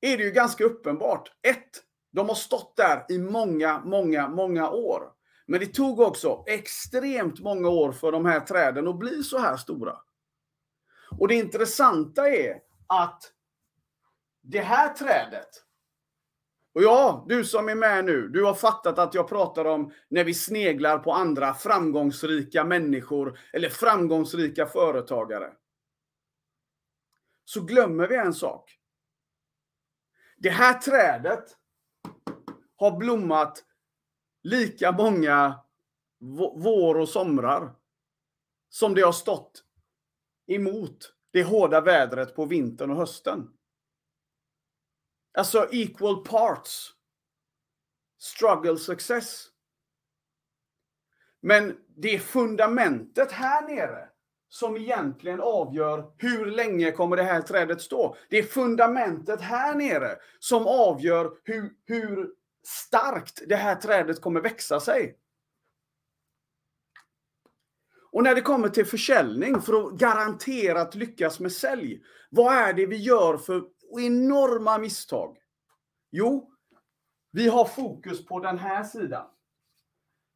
är 0.00 0.16
det 0.18 0.24
ju 0.24 0.30
ganska 0.30 0.64
uppenbart. 0.64 1.32
Ett, 1.42 1.82
de 2.12 2.28
har 2.28 2.34
stått 2.34 2.76
där 2.76 3.06
i 3.08 3.18
många, 3.18 3.82
många, 3.84 4.28
många 4.28 4.70
år. 4.70 5.02
Men 5.46 5.60
det 5.60 5.66
tog 5.66 6.00
också 6.00 6.44
extremt 6.46 7.40
många 7.40 7.68
år 7.68 7.92
för 7.92 8.12
de 8.12 8.26
här 8.26 8.40
träden 8.40 8.88
att 8.88 8.98
bli 8.98 9.22
så 9.22 9.38
här 9.38 9.56
stora. 9.56 9.96
Och 11.18 11.28
det 11.28 11.34
intressanta 11.34 12.28
är 12.28 12.60
att 12.86 13.32
det 14.42 14.60
här 14.60 14.94
trädet, 14.94 15.48
och 16.74 16.82
ja, 16.82 17.24
du 17.28 17.44
som 17.44 17.68
är 17.68 17.74
med 17.74 18.04
nu, 18.04 18.28
du 18.28 18.44
har 18.44 18.54
fattat 18.54 18.98
att 18.98 19.14
jag 19.14 19.28
pratar 19.28 19.64
om 19.64 19.92
när 20.08 20.24
vi 20.24 20.34
sneglar 20.34 20.98
på 20.98 21.12
andra 21.12 21.54
framgångsrika 21.54 22.64
människor 22.64 23.38
eller 23.52 23.68
framgångsrika 23.68 24.66
företagare. 24.66 25.52
Så 27.44 27.60
glömmer 27.60 28.08
vi 28.08 28.16
en 28.16 28.34
sak. 28.34 28.78
Det 30.36 30.50
här 30.50 30.80
trädet 30.80 31.56
har 32.76 32.98
blommat 32.98 33.64
lika 34.42 34.92
många 34.92 35.64
vår 36.54 36.98
och 36.98 37.08
somrar 37.08 37.74
som 38.68 38.94
det 38.94 39.02
har 39.02 39.12
stått 39.12 39.64
emot 40.46 41.14
det 41.30 41.42
hårda 41.42 41.80
vädret 41.80 42.36
på 42.36 42.44
vintern 42.44 42.90
och 42.90 42.96
hösten. 42.96 43.50
Alltså 45.38 45.68
equal 45.72 46.24
parts. 46.24 46.94
Struggle 48.18 48.78
success. 48.78 49.50
Men 51.40 51.84
det 51.86 52.14
är 52.14 52.18
fundamentet 52.18 53.32
här 53.32 53.68
nere 53.68 54.08
som 54.54 54.76
egentligen 54.76 55.40
avgör 55.40 56.12
hur 56.18 56.46
länge 56.46 56.92
kommer 56.92 57.16
det 57.16 57.22
här 57.22 57.42
trädet 57.42 57.80
stå. 57.80 58.16
Det 58.28 58.38
är 58.38 58.42
fundamentet 58.42 59.40
här 59.40 59.74
nere 59.74 60.16
som 60.38 60.66
avgör 60.66 61.32
hur, 61.44 61.72
hur 61.84 62.30
starkt 62.66 63.42
det 63.48 63.56
här 63.56 63.74
trädet 63.74 64.20
kommer 64.20 64.40
växa 64.40 64.80
sig. 64.80 65.18
Och 68.12 68.22
när 68.22 68.34
det 68.34 68.40
kommer 68.40 68.68
till 68.68 68.86
försäljning, 68.86 69.60
för 69.60 69.86
att 69.86 69.92
garanterat 69.92 70.94
lyckas 70.94 71.40
med 71.40 71.52
sälj, 71.52 72.02
vad 72.30 72.54
är 72.54 72.72
det 72.72 72.86
vi 72.86 72.96
gör 72.96 73.36
för 73.36 73.64
enorma 73.98 74.78
misstag? 74.78 75.36
Jo, 76.10 76.50
vi 77.32 77.48
har 77.48 77.64
fokus 77.64 78.26
på 78.26 78.40
den 78.40 78.58
här 78.58 78.84
sidan. 78.84 79.26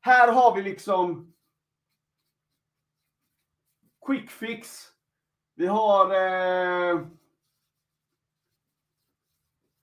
Här 0.01 0.33
har 0.33 0.55
vi 0.55 0.63
liksom 0.63 1.35
quick 4.09 4.31
fix. 4.31 4.85
Vi 5.57 5.67
har 5.67 6.05
eh, 6.15 7.01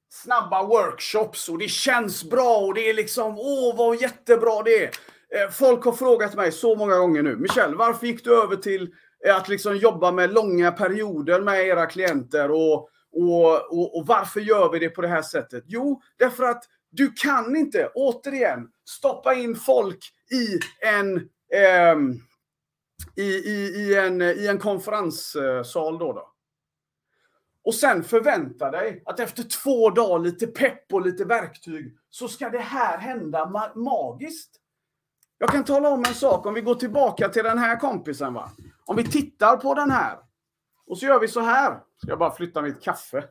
snabba 0.10 0.64
workshops 0.64 1.50
och 1.50 1.58
det 1.58 1.68
känns 1.68 2.30
bra 2.30 2.58
och 2.58 2.74
det 2.74 2.90
är 2.90 2.94
liksom, 2.94 3.40
åh 3.40 3.78
vad 3.78 4.02
jättebra 4.02 4.64
det 4.64 4.84
är. 4.84 4.92
Eh, 5.36 5.50
folk 5.52 5.86
har 5.86 5.92
frågat 5.92 6.36
mig 6.36 6.52
så 6.52 6.76
många 6.76 6.98
gånger 6.98 7.24
nu, 7.24 7.36
Michel, 7.36 7.76
varför 7.76 8.08
gick 8.08 8.24
du 8.24 8.44
över 8.44 8.56
till 8.56 8.94
eh, 9.26 9.36
att 9.36 9.50
liksom 9.50 9.78
jobba 9.78 10.12
med 10.12 10.34
långa 10.34 10.72
perioder 10.72 11.42
med 11.42 11.68
era 11.68 11.86
klienter 11.86 12.52
och, 12.52 12.90
och, 13.12 13.72
och, 13.72 13.98
och 13.98 14.08
varför 14.08 14.40
gör 14.40 14.72
vi 14.72 14.80
det 14.80 14.90
på 14.90 15.02
det 15.02 15.08
här 15.08 15.22
sättet? 15.22 15.64
Jo, 15.68 16.02
därför 16.18 16.44
att 16.44 16.64
du 16.92 17.12
kan 17.12 17.56
inte, 17.56 17.92
återigen, 17.96 18.68
stoppa 18.90 19.34
in 19.34 19.56
folk 19.56 20.00
i 20.32 20.60
en, 20.88 21.16
eh, 21.54 21.96
i, 23.16 23.24
i, 23.24 23.68
i, 23.68 23.98
en, 23.98 24.22
i 24.22 24.48
en 24.48 24.60
konferenssal 24.60 25.98
då, 25.98 26.14
då. 26.14 26.32
Och 27.64 27.76
sen 27.76 28.04
förvänta 28.04 28.72
dig 28.72 29.04
att 29.06 29.20
efter 29.20 29.44
två 29.44 29.90
dagar, 29.90 30.20
lite 30.20 30.48
pepp 30.48 30.94
och 30.94 31.02
lite 31.02 31.26
verktyg, 31.26 31.98
så 32.10 32.28
ska 32.28 32.50
det 32.50 32.60
här 32.60 32.98
hända 32.98 33.50
ma 33.50 33.72
magiskt. 33.76 34.56
Jag 35.38 35.50
kan 35.50 35.64
tala 35.64 35.90
om 35.90 36.00
en 36.00 36.14
sak, 36.14 36.46
om 36.46 36.54
vi 36.54 36.62
går 36.62 36.76
tillbaka 36.76 37.30
till 37.30 37.44
den 37.44 37.58
här 37.58 37.80
kompisen. 37.80 38.34
va. 38.34 38.52
Om 38.86 38.96
vi 38.96 39.04
tittar 39.04 39.58
på 39.58 39.74
den 39.74 39.92
här. 39.92 40.18
Och 40.88 40.98
så 40.98 41.06
gör 41.06 41.20
vi 41.20 41.28
så 41.28 41.40
här. 41.40 41.80
Ska 41.98 42.12
jag 42.12 42.20
bara 42.20 42.32
flytta 42.32 42.62
mitt 42.62 42.82
kaffe. 42.82 43.24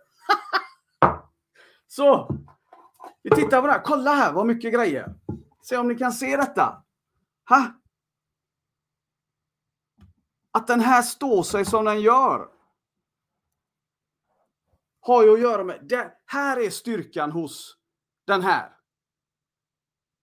så. 1.86 2.36
Vi 3.22 3.30
tittar 3.30 3.60
på 3.60 3.66
det 3.66 3.72
här. 3.72 3.82
Kolla 3.84 4.10
här 4.10 4.32
vad 4.32 4.46
mycket 4.46 4.74
grejer. 4.74 5.14
Se 5.62 5.76
om 5.76 5.88
ni 5.88 5.94
kan 5.94 6.12
se 6.12 6.36
detta. 6.36 6.82
Ha? 7.48 7.64
Att 10.54 10.66
den 10.66 10.80
här 10.80 11.02
står 11.02 11.42
sig 11.42 11.64
som 11.64 11.84
den 11.84 12.00
gör. 12.00 12.48
Har 15.00 15.24
ju 15.24 15.32
att 15.32 15.40
göra 15.40 15.64
med, 15.64 15.80
det 15.82 16.12
här 16.26 16.60
är 16.60 16.70
styrkan 16.70 17.30
hos 17.30 17.76
den 18.26 18.42
här. 18.42 18.76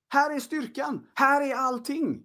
Här 0.09 0.35
är 0.35 0.39
styrkan. 0.39 1.07
Här 1.13 1.41
är 1.41 1.55
allting. 1.55 2.23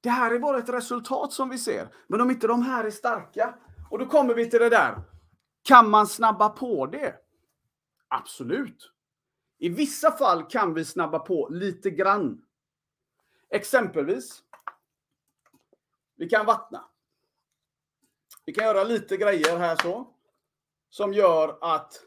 Det 0.00 0.10
här 0.10 0.30
är 0.30 0.38
bara 0.38 0.58
ett 0.58 0.68
resultat 0.68 1.32
som 1.32 1.48
vi 1.48 1.58
ser. 1.58 1.88
Men 2.06 2.20
om 2.20 2.30
inte 2.30 2.46
de 2.46 2.62
här 2.62 2.84
är 2.84 2.90
starka, 2.90 3.54
och 3.90 3.98
då 3.98 4.06
kommer 4.06 4.34
vi 4.34 4.50
till 4.50 4.60
det 4.60 4.68
där. 4.68 5.02
Kan 5.62 5.90
man 5.90 6.06
snabba 6.06 6.48
på 6.48 6.86
det? 6.86 7.14
Absolut. 8.08 8.92
I 9.58 9.68
vissa 9.68 10.10
fall 10.12 10.44
kan 10.50 10.74
vi 10.74 10.84
snabba 10.84 11.18
på 11.18 11.48
lite 11.50 11.90
grann. 11.90 12.42
Exempelvis, 13.50 14.42
vi 16.16 16.28
kan 16.28 16.46
vattna. 16.46 16.84
Vi 18.44 18.52
kan 18.52 18.64
göra 18.64 18.84
lite 18.84 19.16
grejer 19.16 19.58
här 19.58 19.76
så. 19.76 20.12
Som 20.90 21.12
gör 21.12 21.58
att, 21.60 22.00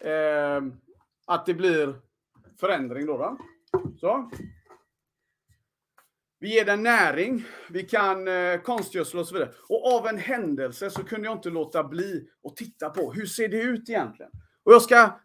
eh, 0.00 0.62
att 1.26 1.46
det 1.46 1.54
blir 1.54 2.00
förändring 2.60 3.06
då. 3.06 3.18
då. 3.18 3.38
Så. 4.00 4.30
Vi 6.38 6.54
ger 6.54 6.64
den 6.64 6.82
näring, 6.82 7.44
vi 7.70 7.82
kan 7.82 8.28
eh, 8.28 8.60
konstgödsla 8.60 9.20
och 9.20 9.28
så 9.28 9.34
vidare. 9.34 9.52
Och 9.68 9.94
av 9.94 10.06
en 10.06 10.18
händelse 10.18 10.90
så 10.90 11.04
kunde 11.04 11.28
jag 11.28 11.36
inte 11.36 11.50
låta 11.50 11.84
bli 11.84 12.28
att 12.44 12.56
titta 12.56 12.90
på 12.90 13.12
hur 13.12 13.26
ser 13.26 13.48
det 13.48 13.62
ut 13.62 13.88
egentligen? 13.88 14.32
Och 14.64 14.72
jag 14.72 14.82
ska 14.82 15.20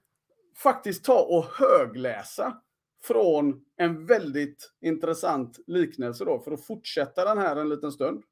faktiskt 0.58 1.06
ta 1.06 1.22
och 1.22 1.46
högläsa 1.46 2.62
från 3.04 3.66
en 3.76 4.06
väldigt 4.06 4.72
intressant 4.82 5.60
liknelse 5.68 6.26
då, 6.26 6.40
för 6.40 6.52
att 6.52 6.66
fortsätta 6.66 7.26
den 7.26 7.38
här 7.38 7.56
en 7.56 7.70
liten 7.70 7.92
stund. 7.92 8.24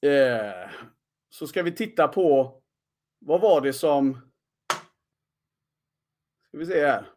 Eh, 0.00 0.70
så 1.30 1.46
ska 1.46 1.62
vi 1.62 1.72
titta 1.72 2.08
på 2.08 2.62
vad 3.18 3.40
var 3.40 3.60
det 3.60 3.72
som... 3.72 4.20
Ska 6.48 6.58
vi 6.58 6.66
se 6.66 6.86
här. 6.86 7.14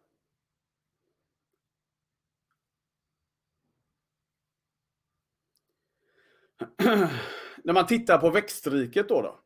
när 7.63 7.74
man 7.74 7.88
tittar 7.88 8.17
på 8.17 8.29
växtriket 8.29 9.10
då, 9.10 9.22
då. 9.22 9.40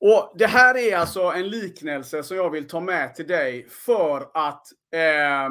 Och 0.00 0.32
Det 0.38 0.46
här 0.46 0.76
är 0.76 0.96
alltså 0.96 1.22
en 1.22 1.48
liknelse 1.48 2.22
som 2.22 2.36
jag 2.36 2.50
vill 2.50 2.68
ta 2.68 2.80
med 2.80 3.14
till 3.14 3.26
dig 3.26 3.68
för 3.68 4.30
att 4.34 4.66
eh, 4.92 5.50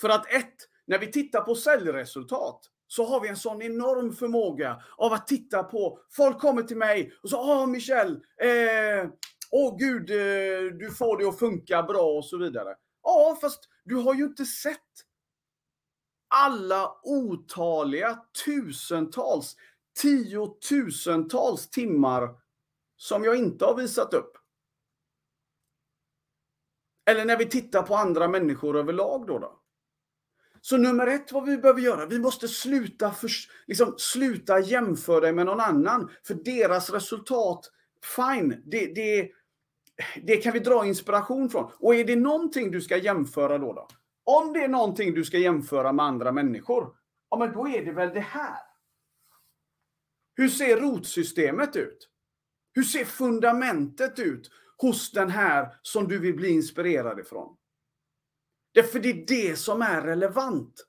För 0.00 0.08
att 0.08 0.32
ett, 0.32 0.54
när 0.86 0.98
vi 0.98 1.12
tittar 1.12 1.40
på 1.40 1.54
säljresultat 1.54 2.60
så 2.86 3.04
har 3.04 3.20
vi 3.20 3.28
en 3.28 3.36
sån 3.36 3.62
enorm 3.62 4.12
förmåga 4.12 4.82
av 4.96 5.12
att 5.12 5.26
titta 5.26 5.62
på, 5.62 5.98
folk 6.10 6.38
kommer 6.40 6.62
till 6.62 6.76
mig 6.76 7.12
och 7.22 7.30
så, 7.30 7.36
ah, 7.36 7.62
åh 7.62 7.66
Michel, 7.66 8.10
eh, 8.42 9.10
åh 9.50 9.76
gud, 9.78 10.10
eh, 10.10 10.76
du 10.78 10.90
får 10.98 11.18
det 11.18 11.28
att 11.28 11.38
funka 11.38 11.82
bra 11.82 12.02
och 12.02 12.24
så 12.24 12.38
vidare. 12.38 12.74
Ja, 13.02 13.38
fast 13.40 13.68
du 13.84 13.94
har 13.94 14.14
ju 14.14 14.24
inte 14.24 14.44
sett 14.44 14.78
alla 16.28 16.92
otaliga 17.02 18.18
tusentals, 18.44 19.56
tiotusentals 20.02 21.70
timmar 21.70 22.28
som 23.00 23.24
jag 23.24 23.36
inte 23.36 23.64
har 23.64 23.76
visat 23.76 24.14
upp. 24.14 24.36
Eller 27.06 27.24
när 27.24 27.36
vi 27.36 27.46
tittar 27.46 27.82
på 27.82 27.94
andra 27.94 28.28
människor 28.28 28.76
överlag 28.76 29.26
då. 29.26 29.38
då. 29.38 29.60
Så 30.60 30.76
nummer 30.76 31.06
ett 31.06 31.32
vad 31.32 31.44
vi 31.44 31.58
behöver 31.58 31.80
göra, 31.80 32.06
vi 32.06 32.18
måste 32.18 32.48
sluta, 32.48 33.10
för, 33.10 33.30
liksom, 33.66 33.94
sluta 33.98 34.60
jämföra 34.60 35.20
dig 35.20 35.32
med 35.32 35.46
någon 35.46 35.60
annan. 35.60 36.10
För 36.26 36.34
deras 36.34 36.90
resultat, 36.90 37.70
fine, 38.16 38.62
det, 38.64 38.94
det, 38.94 39.30
det 40.22 40.36
kan 40.36 40.52
vi 40.52 40.58
dra 40.58 40.86
inspiration 40.86 41.50
från. 41.50 41.70
Och 41.78 41.94
är 41.94 42.04
det 42.04 42.16
någonting 42.16 42.70
du 42.70 42.80
ska 42.80 42.96
jämföra 42.96 43.58
då, 43.58 43.72
då? 43.72 43.88
Om 44.24 44.52
det 44.52 44.64
är 44.64 44.68
någonting 44.68 45.14
du 45.14 45.24
ska 45.24 45.38
jämföra 45.38 45.92
med 45.92 46.06
andra 46.06 46.32
människor, 46.32 46.96
ja 47.30 47.38
men 47.38 47.52
då 47.52 47.68
är 47.68 47.84
det 47.84 47.92
väl 47.92 48.14
det 48.14 48.20
här. 48.20 48.62
Hur 50.34 50.48
ser 50.48 50.76
rotsystemet 50.76 51.76
ut? 51.76 52.10
Hur 52.72 52.82
ser 52.82 53.04
fundamentet 53.04 54.18
ut 54.18 54.50
hos 54.76 55.12
den 55.12 55.30
här 55.30 55.74
som 55.82 56.08
du 56.08 56.18
vill 56.18 56.34
bli 56.34 56.48
inspirerad 56.48 57.20
ifrån? 57.20 57.56
Därför 58.74 59.00
det 59.00 59.10
är 59.10 59.26
det 59.26 59.56
som 59.56 59.82
är 59.82 60.02
relevant. 60.02 60.86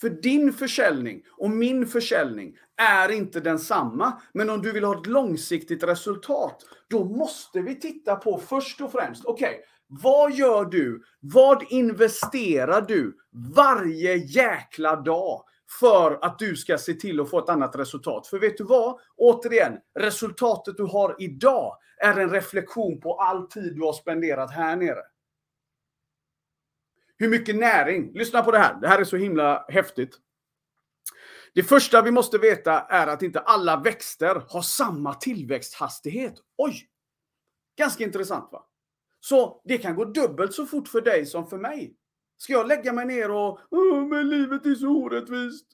För 0.00 0.10
din 0.10 0.52
försäljning 0.52 1.22
och 1.36 1.50
min 1.50 1.86
försäljning 1.86 2.56
är 2.76 3.08
inte 3.08 3.40
densamma. 3.40 4.22
Men 4.32 4.50
om 4.50 4.62
du 4.62 4.72
vill 4.72 4.84
ha 4.84 5.00
ett 5.00 5.06
långsiktigt 5.06 5.82
resultat, 5.82 6.64
då 6.88 7.04
måste 7.04 7.60
vi 7.60 7.80
titta 7.80 8.16
på 8.16 8.38
först 8.38 8.80
och 8.80 8.92
främst, 8.92 9.24
okej, 9.24 9.48
okay, 9.48 9.60
vad 10.02 10.32
gör 10.32 10.64
du? 10.64 11.02
Vad 11.20 11.62
investerar 11.70 12.80
du 12.80 13.16
varje 13.54 14.16
jäkla 14.16 14.96
dag 14.96 15.44
för 15.80 16.18
att 16.24 16.38
du 16.38 16.56
ska 16.56 16.78
se 16.78 16.94
till 16.94 17.20
att 17.20 17.30
få 17.30 17.38
ett 17.38 17.48
annat 17.48 17.76
resultat? 17.76 18.26
För 18.26 18.38
vet 18.38 18.58
du 18.58 18.64
vad? 18.64 19.00
Återigen, 19.16 19.78
resultatet 19.98 20.76
du 20.76 20.82
har 20.82 21.16
idag 21.18 21.76
är 21.96 22.16
en 22.16 22.30
reflektion 22.30 23.00
på 23.00 23.14
all 23.14 23.46
tid 23.46 23.76
du 23.76 23.82
har 23.82 23.92
spenderat 23.92 24.50
här 24.50 24.76
nere. 24.76 25.02
Hur 27.16 27.28
mycket 27.28 27.56
näring? 27.56 28.12
Lyssna 28.12 28.42
på 28.42 28.50
det 28.50 28.58
här. 28.58 28.80
Det 28.80 28.88
här 28.88 29.00
är 29.00 29.04
så 29.04 29.16
himla 29.16 29.64
häftigt. 29.68 30.18
Det 31.54 31.62
första 31.62 32.02
vi 32.02 32.10
måste 32.10 32.38
veta 32.38 32.80
är 32.80 33.06
att 33.06 33.22
inte 33.22 33.40
alla 33.40 33.76
växter 33.76 34.42
har 34.48 34.62
samma 34.62 35.14
tillväxthastighet. 35.14 36.34
Oj! 36.56 36.88
Ganska 37.76 38.04
intressant 38.04 38.48
va? 38.52 38.64
Så 39.20 39.62
det 39.64 39.78
kan 39.78 39.96
gå 39.96 40.04
dubbelt 40.04 40.54
så 40.54 40.66
fort 40.66 40.88
för 40.88 41.00
dig 41.00 41.26
som 41.26 41.46
för 41.46 41.58
mig. 41.58 41.97
Ska 42.38 42.52
jag 42.52 42.68
lägga 42.68 42.92
mig 42.92 43.06
ner 43.06 43.30
och 43.30 43.60
men 44.10 44.28
livet 44.28 44.66
är 44.66 44.74
så 44.74 44.88
orättvist. 44.88 45.66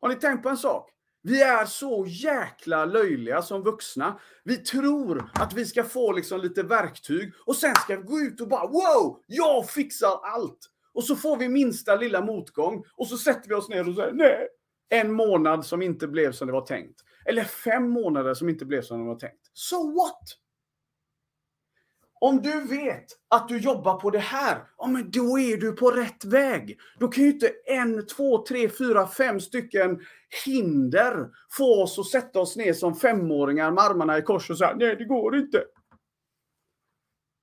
Har 0.00 0.08
ni 0.08 0.14
tänkt 0.14 0.42
på 0.42 0.48
en 0.48 0.56
sak? 0.56 0.90
Vi 1.22 1.42
är 1.42 1.64
så 1.64 2.04
jäkla 2.08 2.84
löjliga 2.84 3.42
som 3.42 3.62
vuxna. 3.62 4.20
Vi 4.44 4.56
tror 4.56 5.30
att 5.34 5.52
vi 5.54 5.64
ska 5.64 5.84
få 5.84 6.12
liksom 6.12 6.40
lite 6.40 6.62
verktyg 6.62 7.32
och 7.46 7.56
sen 7.56 7.74
ska 7.74 7.96
vi 7.96 8.02
gå 8.02 8.20
ut 8.20 8.40
och 8.40 8.48
bara 8.48 8.66
wow, 8.66 9.20
jag 9.26 9.70
fixar 9.70 10.20
allt. 10.22 10.58
Och 10.92 11.04
så 11.04 11.16
får 11.16 11.36
vi 11.36 11.48
minsta 11.48 11.96
lilla 11.96 12.20
motgång 12.20 12.84
och 12.96 13.06
så 13.06 13.16
sätter 13.16 13.48
vi 13.48 13.54
oss 13.54 13.68
ner 13.68 13.88
och 13.88 13.94
säger 13.94 14.12
nej. 14.12 14.48
En 14.88 15.12
månad 15.12 15.66
som 15.66 15.82
inte 15.82 16.08
blev 16.08 16.32
som 16.32 16.46
det 16.46 16.52
var 16.52 16.66
tänkt. 16.66 17.00
Eller 17.24 17.44
fem 17.44 17.90
månader 17.90 18.34
som 18.34 18.48
inte 18.48 18.64
blev 18.64 18.82
som 18.82 19.00
det 19.00 19.06
var 19.06 19.18
tänkt. 19.18 19.50
So 19.52 19.94
what? 19.94 20.22
Om 22.20 22.42
du 22.42 22.60
vet 22.60 23.04
att 23.28 23.48
du 23.48 23.58
jobbar 23.58 24.00
på 24.00 24.10
det 24.10 24.18
här, 24.18 24.64
ja, 24.78 24.86
men 24.86 25.10
då 25.10 25.38
är 25.38 25.56
du 25.56 25.72
på 25.72 25.90
rätt 25.90 26.24
väg. 26.24 26.78
Då 26.98 27.08
kan 27.08 27.24
ju 27.24 27.30
inte 27.30 27.52
en, 27.66 28.06
två, 28.06 28.44
tre, 28.46 28.68
fyra, 28.68 29.08
fem 29.08 29.40
stycken 29.40 30.00
hinder 30.44 31.28
få 31.50 31.82
oss 31.82 31.98
att 31.98 32.06
sätta 32.06 32.40
oss 32.40 32.56
ner 32.56 32.72
som 32.72 32.94
femåringar 32.94 33.70
med 33.70 33.84
armarna 33.84 34.18
i 34.18 34.22
kors 34.22 34.50
och 34.50 34.58
säga 34.58 34.74
nej, 34.76 34.96
det 34.96 35.04
går 35.04 35.36
inte. 35.36 35.64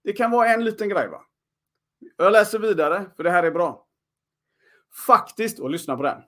Det 0.04 0.14
kan 0.14 0.32
vara 0.32 0.54
en 0.54 0.66
liten 0.66 0.90
grej. 0.90 1.08
va? 1.08 1.22
Jag 2.18 2.32
läser 2.32 2.60
vidare, 2.60 3.06
för 3.16 3.24
det 3.24 3.32
här 3.32 3.44
är 3.44 3.52
bra. 3.52 3.88
Faktiskt, 5.08 5.60
och 5.60 5.70
lyssna 5.70 5.98
på 5.98 6.04
den. 6.04 6.22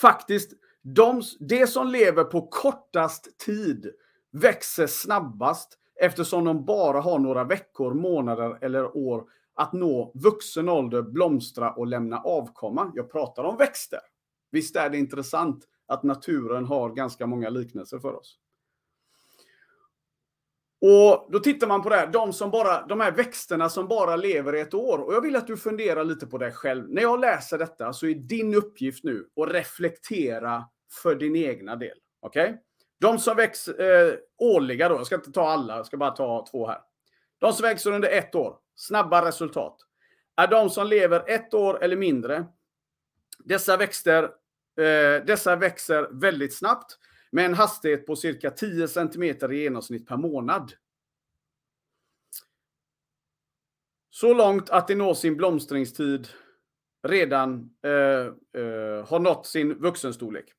Faktiskt, 0.00 0.52
de, 0.82 1.22
det 1.40 1.66
som 1.66 1.88
lever 1.88 2.24
på 2.24 2.46
kortast 2.46 3.38
tid 3.38 3.94
växer 4.32 4.86
snabbast 4.86 5.78
eftersom 6.00 6.44
de 6.44 6.64
bara 6.64 7.00
har 7.00 7.18
några 7.18 7.44
veckor, 7.44 7.94
månader 7.94 8.58
eller 8.60 8.96
år 8.96 9.24
att 9.54 9.72
nå 9.72 10.12
vuxen 10.14 10.68
ålder, 10.68 11.02
blomstra 11.02 11.72
och 11.72 11.86
lämna 11.86 12.18
avkomma. 12.18 12.92
Jag 12.94 13.12
pratar 13.12 13.44
om 13.44 13.56
växter. 13.56 14.00
Visst 14.50 14.76
är 14.76 14.90
det 14.90 14.98
intressant 14.98 15.64
att 15.86 16.02
naturen 16.02 16.64
har 16.64 16.90
ganska 16.90 17.26
många 17.26 17.48
liknelser 17.48 17.98
för 17.98 18.14
oss. 18.16 18.38
Och 20.80 21.32
Då 21.32 21.38
tittar 21.38 21.66
man 21.66 21.82
på 21.82 21.88
det 21.88 21.96
här, 21.96 22.06
de, 22.06 22.32
som 22.32 22.50
bara, 22.50 22.86
de 22.86 23.00
här 23.00 23.12
växterna 23.12 23.68
som 23.68 23.88
bara 23.88 24.16
lever 24.16 24.56
i 24.56 24.60
ett 24.60 24.74
år. 24.74 24.98
Och 24.98 25.14
Jag 25.14 25.20
vill 25.20 25.36
att 25.36 25.46
du 25.46 25.56
funderar 25.56 26.04
lite 26.04 26.26
på 26.26 26.38
det 26.38 26.52
själv. 26.52 26.88
När 26.88 27.02
jag 27.02 27.20
läser 27.20 27.58
detta 27.58 27.92
så 27.92 28.06
är 28.06 28.14
din 28.14 28.54
uppgift 28.54 29.04
nu 29.04 29.28
att 29.40 29.48
reflektera 29.48 30.64
för 31.02 31.14
din 31.14 31.36
egna 31.36 31.76
del. 31.76 31.98
Okej? 32.20 32.44
Okay? 32.44 32.56
De 32.98 33.18
som 33.18 33.36
växer 33.36 33.80
eh, 33.80 34.14
årliga 34.38 34.88
då, 34.88 34.94
jag 34.94 35.06
ska 35.06 35.14
inte 35.14 35.32
ta 35.32 35.48
alla, 35.48 35.76
jag 35.76 35.86
ska 35.86 35.96
bara 35.96 36.10
ta 36.10 36.46
två 36.50 36.66
här. 36.66 36.80
De 37.38 37.52
som 37.52 37.62
växer 37.62 37.92
under 37.92 38.08
ett 38.08 38.34
år, 38.34 38.56
snabba 38.74 39.28
resultat, 39.28 39.76
är 40.36 40.46
de 40.46 40.70
som 40.70 40.86
lever 40.86 41.24
ett 41.30 41.54
år 41.54 41.84
eller 41.84 41.96
mindre. 41.96 42.44
Dessa 43.38 43.76
växter, 43.76 44.22
eh, 44.22 45.24
dessa 45.26 45.56
växer 45.56 46.08
väldigt 46.12 46.54
snabbt 46.54 46.98
med 47.30 47.44
en 47.44 47.54
hastighet 47.54 48.06
på 48.06 48.16
cirka 48.16 48.50
10 48.50 48.88
cm 48.88 49.22
i 49.22 49.56
genomsnitt 49.62 50.06
per 50.06 50.16
månad. 50.16 50.72
Så 54.10 54.34
långt 54.34 54.70
att 54.70 54.88
det 54.88 54.94
når 54.94 55.14
sin 55.14 55.36
blomstringstid 55.36 56.28
redan 57.02 57.70
eh, 57.82 58.62
eh, 58.62 59.06
har 59.06 59.18
nått 59.18 59.46
sin 59.46 59.74
vuxenstorlek. 59.74 60.52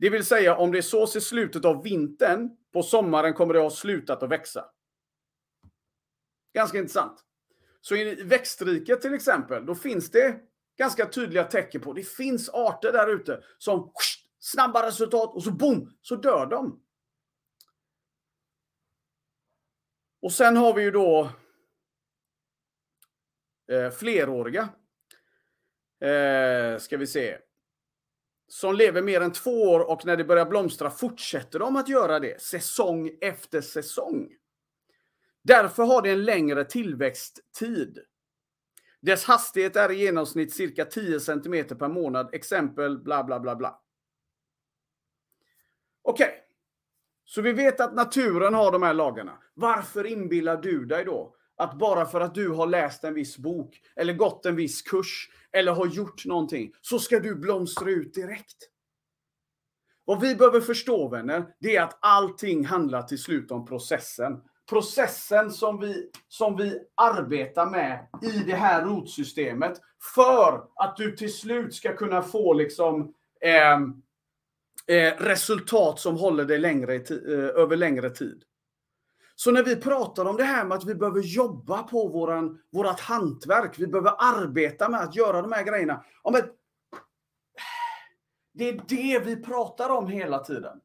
Det 0.00 0.10
vill 0.10 0.24
säga 0.24 0.56
om 0.56 0.72
det 0.72 0.82
sås 0.82 1.16
i 1.16 1.20
slutet 1.20 1.64
av 1.64 1.82
vintern, 1.82 2.50
på 2.72 2.82
sommaren 2.82 3.34
kommer 3.34 3.54
det 3.54 3.60
ha 3.60 3.70
slutat 3.70 4.22
att 4.22 4.30
växa. 4.30 4.64
Ganska 6.54 6.78
intressant. 6.78 7.24
Så 7.80 7.96
i 7.96 8.14
växtriket 8.14 9.00
till 9.00 9.14
exempel, 9.14 9.66
då 9.66 9.74
finns 9.74 10.10
det 10.10 10.40
ganska 10.78 11.06
tydliga 11.06 11.44
tecken 11.44 11.80
på, 11.80 11.92
det 11.92 12.02
finns 12.02 12.48
arter 12.48 12.92
där 12.92 13.08
ute 13.08 13.42
som 13.58 13.92
snabba 14.38 14.86
resultat 14.86 15.34
och 15.34 15.42
så 15.42 15.50
boom, 15.50 15.92
så 16.00 16.16
dör 16.16 16.46
de. 16.46 16.82
Och 20.22 20.32
sen 20.32 20.56
har 20.56 20.74
vi 20.74 20.82
ju 20.82 20.90
då 20.90 21.30
eh, 23.72 23.90
fleråriga. 23.90 24.68
Eh, 26.00 26.78
ska 26.78 26.96
vi 26.96 27.06
se 27.06 27.38
som 28.52 28.74
lever 28.74 29.02
mer 29.02 29.20
än 29.20 29.32
två 29.32 29.62
år 29.62 29.90
och 29.90 30.06
när 30.06 30.16
det 30.16 30.24
börjar 30.24 30.46
blomstra 30.46 30.90
fortsätter 30.90 31.58
de 31.58 31.76
att 31.76 31.88
göra 31.88 32.20
det 32.20 32.42
säsong 32.42 33.10
efter 33.20 33.60
säsong. 33.60 34.28
Därför 35.42 35.82
har 35.82 36.02
det 36.02 36.10
en 36.10 36.24
längre 36.24 36.64
tillväxttid. 36.64 37.98
Dess 39.00 39.24
hastighet 39.24 39.76
är 39.76 39.90
i 39.90 39.94
genomsnitt 39.94 40.54
cirka 40.54 40.84
10 40.84 41.20
cm 41.20 41.64
per 41.78 41.88
månad. 41.88 42.34
Exempel 42.34 42.98
bla 42.98 43.24
bla 43.24 43.40
bla 43.40 43.56
bla. 43.56 43.80
Okej, 46.02 46.26
okay. 46.26 46.38
så 47.24 47.42
vi 47.42 47.52
vet 47.52 47.80
att 47.80 47.94
naturen 47.94 48.54
har 48.54 48.72
de 48.72 48.82
här 48.82 48.94
lagarna. 48.94 49.38
Varför 49.54 50.06
inbillar 50.06 50.56
du 50.56 50.84
dig 50.84 51.04
då 51.04 51.36
att 51.60 51.78
bara 51.78 52.06
för 52.06 52.20
att 52.20 52.34
du 52.34 52.48
har 52.48 52.66
läst 52.66 53.04
en 53.04 53.14
viss 53.14 53.38
bok 53.38 53.80
eller 53.96 54.12
gått 54.12 54.46
en 54.46 54.56
viss 54.56 54.82
kurs 54.82 55.30
eller 55.52 55.72
har 55.72 55.86
gjort 55.86 56.26
någonting 56.26 56.72
så 56.80 56.98
ska 56.98 57.20
du 57.20 57.34
blomstra 57.34 57.90
ut 57.90 58.14
direkt. 58.14 58.56
Vad 60.04 60.20
vi 60.20 60.34
behöver 60.34 60.60
förstå 60.60 61.08
vänner, 61.08 61.46
det 61.60 61.76
är 61.76 61.82
att 61.82 61.98
allting 62.00 62.64
handlar 62.64 63.02
till 63.02 63.18
slut 63.18 63.50
om 63.50 63.66
processen. 63.66 64.40
Processen 64.68 65.50
som 65.50 65.80
vi, 65.80 66.10
som 66.28 66.56
vi 66.56 66.78
arbetar 66.94 67.66
med 67.66 68.08
i 68.22 68.38
det 68.46 68.56
här 68.56 68.84
rotsystemet 68.84 69.80
för 70.14 70.64
att 70.74 70.96
du 70.96 71.16
till 71.16 71.34
slut 71.34 71.74
ska 71.74 71.96
kunna 71.96 72.22
få 72.22 72.52
liksom 72.52 73.14
eh, 73.40 73.74
eh, 74.96 75.16
resultat 75.16 76.00
som 76.00 76.16
håller 76.16 76.44
dig 76.44 76.58
längre, 76.58 76.94
eh, 76.94 77.60
över 77.62 77.76
längre 77.76 78.10
tid. 78.10 78.44
Så 79.40 79.50
när 79.50 79.62
vi 79.62 79.76
pratar 79.76 80.24
om 80.24 80.36
det 80.36 80.44
här 80.44 80.64
med 80.64 80.76
att 80.76 80.84
vi 80.84 80.94
behöver 80.94 81.20
jobba 81.20 81.82
på 81.82 82.08
våran, 82.08 82.62
vårat 82.70 83.00
hantverk, 83.00 83.78
vi 83.78 83.86
behöver 83.86 84.14
arbeta 84.18 84.88
med 84.88 85.00
att 85.00 85.16
göra 85.16 85.42
de 85.42 85.52
här 85.52 85.64
grejerna. 85.64 86.04
Ja, 86.24 86.30
men 86.30 86.42
det 88.52 88.68
är 88.68 88.82
det 88.88 89.18
vi 89.18 89.42
pratar 89.42 89.88
om 89.88 90.06
hela 90.06 90.38
tiden. 90.38 90.80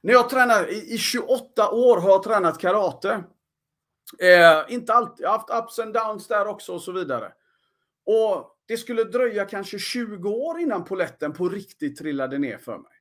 När 0.00 0.12
jag 0.12 0.30
tränar, 0.30 0.70
i, 0.70 0.94
i 0.94 0.98
28 0.98 1.70
år 1.70 2.00
har 2.00 2.10
jag 2.10 2.22
tränat 2.22 2.58
karate. 2.58 3.24
Eh, 4.18 4.74
inte 4.74 4.92
alltid, 4.92 5.24
jag 5.24 5.30
har 5.30 5.38
haft 5.38 5.50
ups 5.50 5.78
and 5.78 5.94
downs 5.94 6.26
där 6.28 6.46
också 6.46 6.74
och 6.74 6.82
så 6.82 6.92
vidare. 6.92 7.32
Och 8.04 8.56
det 8.66 8.76
skulle 8.76 9.04
dröja 9.04 9.44
kanske 9.44 9.78
20 9.78 10.30
år 10.30 10.58
innan 10.58 10.84
poletten 10.84 11.32
på 11.32 11.48
riktigt 11.48 11.98
trillade 11.98 12.38
ner 12.38 12.58
för 12.58 12.78
mig. 12.78 12.97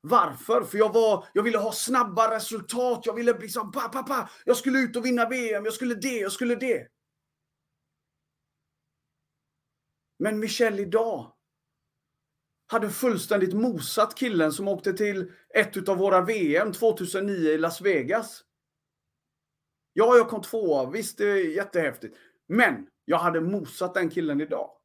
Varför? 0.00 0.64
För 0.64 0.78
jag, 0.78 0.92
var, 0.92 1.26
jag 1.32 1.42
ville 1.42 1.58
ha 1.58 1.72
snabba 1.72 2.36
resultat. 2.36 3.06
Jag 3.06 3.14
ville 3.14 3.38
liksom, 3.38 3.72
pa, 3.72 3.80
pa, 3.88 4.02
pa. 4.02 4.28
Jag 4.44 4.56
skulle 4.56 4.78
ut 4.78 4.96
och 4.96 5.06
vinna 5.06 5.28
VM. 5.28 5.64
Jag 5.64 5.74
skulle 5.74 5.94
det, 5.94 6.18
jag 6.18 6.32
skulle 6.32 6.54
det. 6.54 6.88
Men 10.18 10.38
Michel 10.38 10.80
idag 10.80 11.32
hade 12.66 12.90
fullständigt 12.90 13.54
mosat 13.54 14.14
killen 14.14 14.52
som 14.52 14.68
åkte 14.68 14.92
till 14.92 15.32
ett 15.54 15.88
av 15.88 15.96
våra 15.96 16.20
VM 16.20 16.72
2009 16.72 17.50
i 17.50 17.58
Las 17.58 17.80
Vegas. 17.80 18.44
Ja, 19.92 20.16
jag 20.16 20.28
kom 20.28 20.42
tvåa. 20.42 20.90
Visst, 20.90 21.18
det 21.18 21.24
är 21.24 21.54
jättehäftigt. 21.54 22.16
Men 22.48 22.86
jag 23.04 23.18
hade 23.18 23.40
mosat 23.40 23.94
den 23.94 24.10
killen 24.10 24.40
idag. 24.40 24.77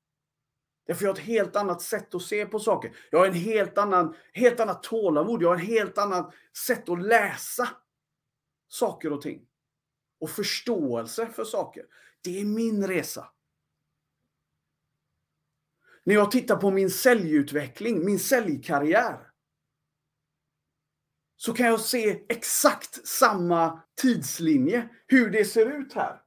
Därför 0.85 1.05
jag 1.05 1.09
har 1.09 1.19
ett 1.19 1.25
helt 1.25 1.55
annat 1.55 1.81
sätt 1.81 2.15
att 2.15 2.21
se 2.21 2.45
på 2.45 2.59
saker. 2.59 2.95
Jag 3.11 3.19
har 3.19 3.25
en 3.25 3.33
helt 3.33 3.77
annan, 3.77 4.15
helt 4.33 4.59
annat 4.59 4.83
tålamod. 4.83 5.41
Jag 5.41 5.49
har 5.49 5.55
ett 5.55 5.67
helt 5.67 5.97
annat 5.97 6.33
sätt 6.67 6.89
att 6.89 7.01
läsa 7.01 7.69
saker 8.67 9.13
och 9.13 9.21
ting. 9.21 9.47
Och 10.19 10.29
förståelse 10.29 11.27
för 11.27 11.43
saker. 11.43 11.85
Det 12.23 12.41
är 12.41 12.45
min 12.45 12.87
resa. 12.87 13.29
När 16.03 16.13
jag 16.13 16.31
tittar 16.31 16.55
på 16.55 16.71
min 16.71 16.89
säljutveckling, 16.89 18.05
min 18.05 18.19
säljkarriär. 18.19 19.29
Så 21.35 21.53
kan 21.53 21.65
jag 21.65 21.79
se 21.79 22.23
exakt 22.29 23.07
samma 23.07 23.81
tidslinje, 24.01 24.89
hur 25.07 25.29
det 25.29 25.45
ser 25.45 25.65
ut 25.65 25.93
här. 25.93 26.21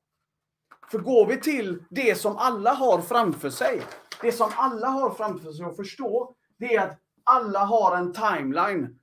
För 0.91 0.99
går 0.99 1.27
vi 1.27 1.41
till 1.41 1.85
det 1.91 2.15
som 2.15 2.37
alla 2.37 2.73
har 2.73 3.03
framför 3.03 3.51
sig, 3.51 3.83
det 4.21 4.33
som 4.33 4.53
alla 4.57 4.89
har 4.89 5.11
framför 5.11 5.53
sig 5.53 5.67
att 5.67 5.77
förstå, 5.77 6.35
det 6.59 6.75
är 6.75 6.83
att 6.87 6.99
alla 7.25 7.65
har 7.65 7.97
en 7.97 8.13
timeline 8.13 8.99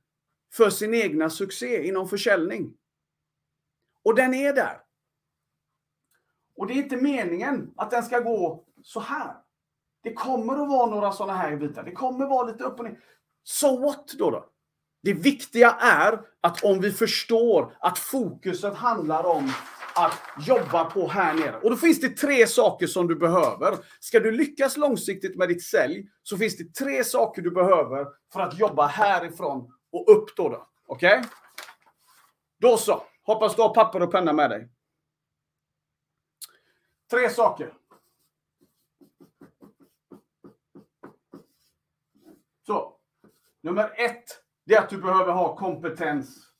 för 0.53 0.69
sin 0.69 0.93
egna 0.93 1.29
succé 1.29 1.87
inom 1.87 2.09
försäljning. 2.09 2.73
Och 4.03 4.15
den 4.15 4.33
är 4.33 4.53
där. 4.53 4.79
Och 6.55 6.67
det 6.67 6.73
är 6.73 6.77
inte 6.77 6.97
meningen 6.97 7.73
att 7.75 7.91
den 7.91 8.03
ska 8.03 8.19
gå 8.19 8.65
så 8.83 8.99
här. 8.99 9.35
Det 10.03 10.13
kommer 10.13 10.53
att 10.53 10.69
vara 10.69 10.89
några 10.89 11.11
sådana 11.11 11.33
här 11.33 11.55
bitar. 11.55 11.83
Det 11.83 11.91
kommer 11.91 12.23
att 12.23 12.29
vara 12.29 12.47
lite 12.47 12.63
upp 12.63 12.79
och 12.79 12.85
ner. 12.85 12.99
So 13.43 13.81
what 13.81 14.07
då? 14.17 14.31
då? 14.31 14.49
Det 15.03 15.13
viktiga 15.13 15.71
är 15.71 16.21
att 16.41 16.63
om 16.63 16.79
vi 16.79 16.91
förstår 16.91 17.77
att 17.79 17.99
fokuset 17.99 18.75
handlar 18.75 19.23
om 19.23 19.51
att 19.95 20.21
jobba 20.47 20.85
på 20.85 21.07
här 21.07 21.33
nere. 21.33 21.59
Och 21.59 21.69
då 21.69 21.75
finns 21.75 22.01
det 22.01 22.09
tre 22.09 22.47
saker 22.47 22.87
som 22.87 23.07
du 23.07 23.15
behöver. 23.15 23.77
Ska 23.99 24.19
du 24.19 24.31
lyckas 24.31 24.77
långsiktigt 24.77 25.37
med 25.37 25.49
ditt 25.49 25.63
sälj 25.63 26.07
så 26.23 26.37
finns 26.37 26.57
det 26.57 26.73
tre 26.73 27.03
saker 27.03 27.41
du 27.41 27.51
behöver 27.51 28.07
för 28.33 28.39
att 28.39 28.59
jobba 28.59 28.87
härifrån 28.87 29.73
och 29.91 30.11
upp 30.11 30.35
då. 30.35 30.49
då. 30.49 30.67
Okej? 30.87 31.19
Okay? 31.19 31.29
Då 32.59 32.77
så. 32.77 33.03
Hoppas 33.23 33.55
du 33.55 33.61
har 33.61 33.73
papper 33.73 34.01
och 34.01 34.11
penna 34.11 34.33
med 34.33 34.49
dig. 34.49 34.69
Tre 37.11 37.29
saker. 37.29 37.73
Så. 42.65 42.99
Nummer 43.61 43.93
ett, 43.97 44.23
det 44.65 44.73
är 44.73 44.81
att 44.81 44.89
du 44.89 44.97
behöver 44.97 45.33
ha 45.33 45.55
kompetens. 45.55 46.52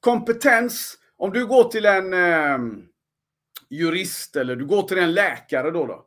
Kompetens, 0.00 0.98
om 1.16 1.32
du 1.32 1.46
går 1.46 1.64
till 1.64 1.86
en 1.86 2.12
eh, 2.12 2.58
jurist 3.70 4.36
eller 4.36 4.56
du 4.56 4.66
går 4.66 4.82
till 4.82 4.98
en 4.98 5.14
läkare 5.14 5.70
då. 5.70 5.86
då 5.86 6.06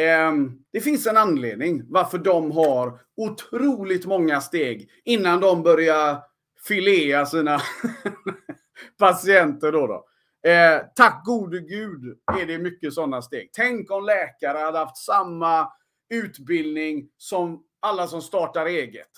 eh, 0.00 0.32
det 0.72 0.80
finns 0.80 1.06
en 1.06 1.16
anledning 1.16 1.82
varför 1.88 2.18
de 2.18 2.50
har 2.50 3.00
otroligt 3.16 4.06
många 4.06 4.40
steg 4.40 4.90
innan 5.04 5.40
de 5.40 5.62
börjar 5.62 6.22
filea 6.68 7.26
sina 7.26 7.60
patienter. 8.98 9.72
Då, 9.72 9.86
då. 9.86 10.04
Eh, 10.50 10.82
tack 10.94 11.24
gode 11.24 11.60
gud 11.60 12.18
är 12.40 12.46
det 12.46 12.58
mycket 12.58 12.94
sådana 12.94 13.22
steg. 13.22 13.50
Tänk 13.52 13.90
om 13.90 14.04
läkare 14.04 14.58
hade 14.58 14.78
haft 14.78 14.96
samma 14.96 15.72
utbildning 16.10 17.08
som 17.16 17.64
alla 17.80 18.06
som 18.06 18.22
startar 18.22 18.66
eget. 18.66 19.10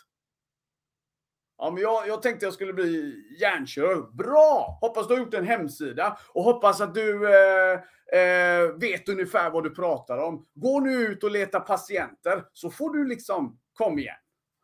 Ja, 1.63 1.71
men 1.71 1.83
jag, 1.83 2.09
jag 2.09 2.23
tänkte 2.23 2.47
jag 2.47 2.55
skulle 2.55 2.73
bli 2.73 3.25
hjärnkirurg. 3.41 4.17
Bra! 4.17 4.79
Hoppas 4.81 5.09
du 5.09 5.15
har 5.15 5.21
gjort 5.21 5.35
en 5.35 5.47
hemsida 5.47 6.19
och 6.33 6.43
hoppas 6.43 6.81
att 6.81 6.95
du 6.95 7.35
eh, 7.35 7.73
eh, 8.21 8.73
vet 8.81 9.09
ungefär 9.09 9.51
vad 9.51 9.65
du 9.65 9.71
pratar 9.71 10.19
om. 10.19 10.47
Gå 10.55 10.81
nu 10.81 10.93
ut 10.93 11.25
och 11.25 11.31
leta 11.31 11.61
patienter 11.61 12.45
så 12.53 12.71
får 12.71 12.91
du 12.91 13.09
liksom, 13.09 13.59
kom 13.75 13.99
igen. 13.99 14.15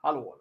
Hallå. 0.03 0.37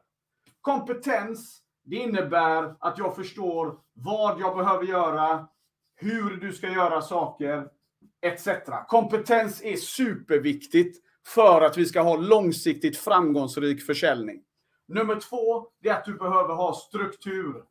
Kompetens, 0.61 1.61
det 1.83 1.95
innebär 1.95 2.75
att 2.79 2.97
jag 2.97 3.15
förstår 3.15 3.79
vad 3.93 4.39
jag 4.39 4.57
behöver 4.57 4.83
göra, 4.83 5.47
hur 5.95 6.37
du 6.37 6.51
ska 6.51 6.67
göra 6.67 7.01
saker, 7.01 7.67
etc. 8.21 8.47
Kompetens 8.87 9.63
är 9.63 9.75
superviktigt 9.75 10.97
för 11.27 11.61
att 11.61 11.77
vi 11.77 11.85
ska 11.85 12.01
ha 12.01 12.15
långsiktigt 12.15 12.97
framgångsrik 12.97 13.85
försäljning. 13.85 14.41
Nummer 14.85 15.19
två, 15.19 15.71
det 15.79 15.89
är 15.89 15.93
att 15.93 16.05
du 16.05 16.13
behöver 16.13 16.53
ha 16.53 16.73
struktur. 16.73 17.65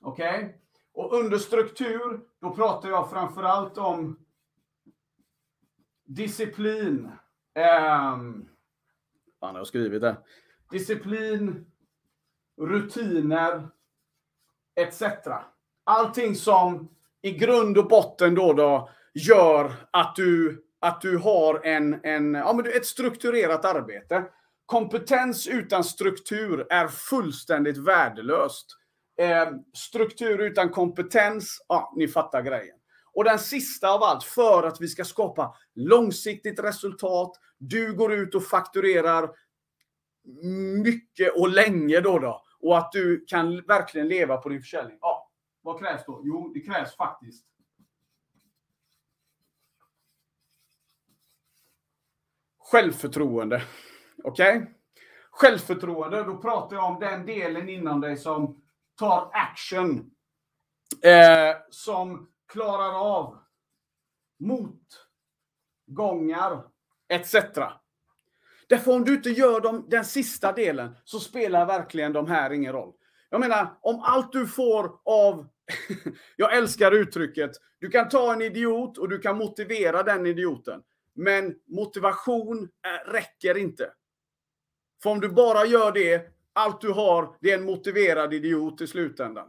Okej? 0.00 0.44
Okay? 0.44 0.52
Och 0.92 1.12
under 1.12 1.38
struktur, 1.38 2.20
då 2.40 2.54
pratar 2.54 2.88
jag 2.88 3.10
framförallt 3.10 3.78
om 3.78 4.18
disciplin. 6.04 7.10
Um, 7.54 8.48
fan, 9.40 9.54
jag 9.54 9.60
har 9.60 9.64
skrivit 9.64 10.00
det. 10.00 10.16
Disciplin, 10.70 11.66
rutiner, 12.60 13.68
etc. 14.74 15.02
Allting 15.84 16.34
som 16.34 16.88
i 17.22 17.32
grund 17.32 17.78
och 17.78 17.88
botten 17.88 18.34
då, 18.34 18.52
då 18.52 18.90
gör 19.14 19.72
att 19.90 20.16
du, 20.16 20.64
att 20.80 21.00
du 21.00 21.18
har 21.18 21.66
en, 21.66 22.00
en, 22.02 22.34
ja, 22.34 22.52
men 22.52 22.66
ett 22.66 22.86
strukturerat 22.86 23.64
arbete. 23.64 24.24
Kompetens 24.66 25.46
utan 25.46 25.84
struktur 25.84 26.66
är 26.70 26.88
fullständigt 26.88 27.76
värdelöst. 27.76 28.66
Eh, 29.18 29.48
struktur 29.74 30.40
utan 30.40 30.70
kompetens, 30.70 31.64
ja, 31.68 31.92
ni 31.96 32.08
fattar 32.08 32.42
grejen. 32.42 32.76
Och 33.12 33.24
den 33.24 33.38
sista 33.38 33.90
av 33.90 34.02
allt, 34.02 34.24
för 34.24 34.62
att 34.62 34.80
vi 34.80 34.88
ska 34.88 35.04
skapa 35.04 35.56
långsiktigt 35.74 36.60
resultat, 36.60 37.32
du 37.58 37.94
går 37.94 38.12
ut 38.12 38.34
och 38.34 38.44
fakturerar 38.44 39.30
mycket 40.82 41.36
och 41.36 41.48
länge 41.48 42.00
då, 42.00 42.18
då 42.18 42.42
och 42.60 42.78
att 42.78 42.92
du 42.92 43.24
kan 43.26 43.60
verkligen 43.60 44.08
leva 44.08 44.36
på 44.36 44.48
din 44.48 44.60
försäljning. 44.60 44.98
Ja, 45.00 45.30
vad 45.62 45.78
krävs 45.78 46.04
då? 46.06 46.20
Jo, 46.24 46.50
det 46.54 46.60
krävs 46.60 46.96
faktiskt 46.96 47.44
självförtroende. 52.58 53.62
Okej? 54.26 54.56
Okay? 54.56 54.68
Självförtroende, 55.30 56.22
då 56.22 56.36
pratar 56.36 56.76
jag 56.76 56.84
om 56.84 57.00
den 57.00 57.26
delen 57.26 57.68
inom 57.68 58.00
dig 58.00 58.16
som 58.16 58.62
tar 58.98 59.30
action. 59.32 60.10
Eh, 61.02 61.56
som 61.70 62.30
klarar 62.52 63.18
av 63.18 63.38
motgångar 65.88 66.62
etc. 67.08 67.34
Därför 68.68 68.92
om 68.92 69.04
du 69.04 69.14
inte 69.14 69.30
gör 69.30 69.60
dem, 69.60 69.86
den 69.88 70.04
sista 70.04 70.52
delen 70.52 70.96
så 71.04 71.20
spelar 71.20 71.66
verkligen 71.66 72.12
de 72.12 72.26
här 72.26 72.52
ingen 72.52 72.72
roll. 72.72 72.92
Jag 73.30 73.40
menar, 73.40 73.78
om 73.80 74.00
allt 74.02 74.32
du 74.32 74.46
får 74.46 75.00
av... 75.04 75.48
jag 76.36 76.56
älskar 76.56 76.92
uttrycket. 76.92 77.50
Du 77.78 77.88
kan 77.88 78.08
ta 78.08 78.32
en 78.32 78.42
idiot 78.42 78.98
och 78.98 79.08
du 79.08 79.18
kan 79.18 79.38
motivera 79.38 80.02
den 80.02 80.26
idioten. 80.26 80.82
Men 81.14 81.54
motivation 81.66 82.58
eh, 82.62 83.12
räcker 83.12 83.56
inte. 83.56 83.92
För 85.02 85.10
om 85.10 85.20
du 85.20 85.28
bara 85.28 85.66
gör 85.66 85.92
det, 85.92 86.22
allt 86.52 86.80
du 86.80 86.92
har, 86.92 87.36
det 87.40 87.50
är 87.50 87.58
en 87.58 87.64
motiverad 87.64 88.34
idiot 88.34 88.80
i 88.80 88.86
slutändan. 88.86 89.46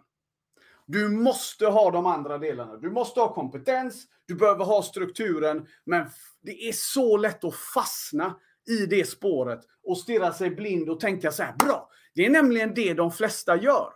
Du 0.86 1.10
måste 1.10 1.66
ha 1.66 1.92
de 1.92 2.06
andra 2.06 2.38
delarna. 2.38 2.78
Du 2.78 2.90
måste 2.90 3.20
ha 3.20 3.34
kompetens, 3.34 4.06
du 4.26 4.36
behöver 4.36 4.66
ha 4.66 4.84
strukturen, 4.84 5.68
men 5.84 6.06
det 6.42 6.68
är 6.68 6.74
så 6.74 7.18
lätt 7.18 7.44
att 7.44 7.56
fastna 7.56 8.36
i 8.68 8.86
det 8.86 9.10
spåret 9.10 9.60
och 9.84 9.98
stirra 9.98 10.34
sig 10.34 10.50
blind 10.50 10.90
och 10.90 11.00
tänka 11.00 11.32
så 11.32 11.44
här, 11.44 11.54
bra, 11.54 11.90
det 12.16 12.26
är 12.26 12.30
nämligen 12.30 12.74
det 12.74 12.94
de 12.94 13.12
flesta 13.12 13.62
gör. 13.62 13.94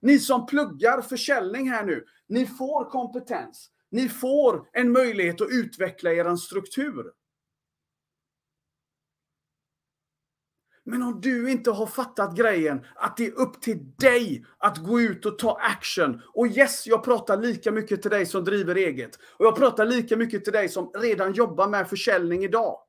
Ni 0.00 0.18
som 0.18 0.46
pluggar 0.46 1.00
försäljning 1.02 1.70
här 1.70 1.84
nu, 1.84 2.04
ni 2.28 2.46
får 2.46 2.90
kompetens. 2.90 3.70
Ni 3.90 4.08
får 4.08 4.68
en 4.72 4.92
möjlighet 4.92 5.40
att 5.40 5.48
utveckla 5.50 6.12
er 6.12 6.36
struktur. 6.36 7.12
Men 10.86 11.02
om 11.02 11.20
du 11.20 11.50
inte 11.50 11.70
har 11.70 11.86
fattat 11.86 12.36
grejen 12.36 12.86
att 12.94 13.16
det 13.16 13.26
är 13.26 13.32
upp 13.32 13.60
till 13.60 13.94
dig 13.96 14.46
att 14.58 14.78
gå 14.78 15.00
ut 15.00 15.26
och 15.26 15.38
ta 15.38 15.58
action. 15.60 16.22
Och 16.34 16.46
yes, 16.46 16.86
jag 16.86 17.04
pratar 17.04 17.36
lika 17.36 17.70
mycket 17.70 18.02
till 18.02 18.10
dig 18.10 18.26
som 18.26 18.44
driver 18.44 18.74
eget. 18.74 19.18
Och 19.38 19.46
jag 19.46 19.56
pratar 19.56 19.86
lika 19.86 20.16
mycket 20.16 20.44
till 20.44 20.52
dig 20.52 20.68
som 20.68 20.90
redan 20.94 21.32
jobbar 21.32 21.68
med 21.68 21.88
försäljning 21.88 22.44
idag. 22.44 22.80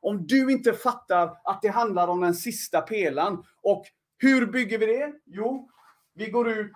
Om 0.00 0.26
du 0.26 0.52
inte 0.52 0.72
fattar 0.72 1.36
att 1.44 1.62
det 1.62 1.68
handlar 1.68 2.08
om 2.08 2.20
den 2.20 2.34
sista 2.34 2.80
pelan. 2.80 3.44
Och 3.62 3.84
hur 4.18 4.46
bygger 4.46 4.78
vi 4.78 4.86
det? 4.86 5.12
Jo, 5.26 5.70
vi 6.14 6.30
går 6.30 6.50
ut 6.50 6.72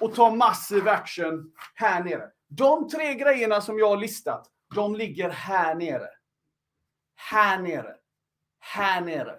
och 0.00 0.14
tar 0.14 0.36
massiv 0.36 0.88
action 0.88 1.52
här 1.74 2.04
nere. 2.04 2.30
De 2.48 2.88
tre 2.88 3.14
grejerna 3.14 3.60
som 3.60 3.78
jag 3.78 3.88
har 3.88 3.96
listat, 3.96 4.46
de 4.74 4.94
ligger 4.94 5.30
här 5.30 5.74
nere. 5.74 6.08
Här 7.16 7.58
nere 7.58 7.94
här 8.72 9.00
nere. 9.00 9.34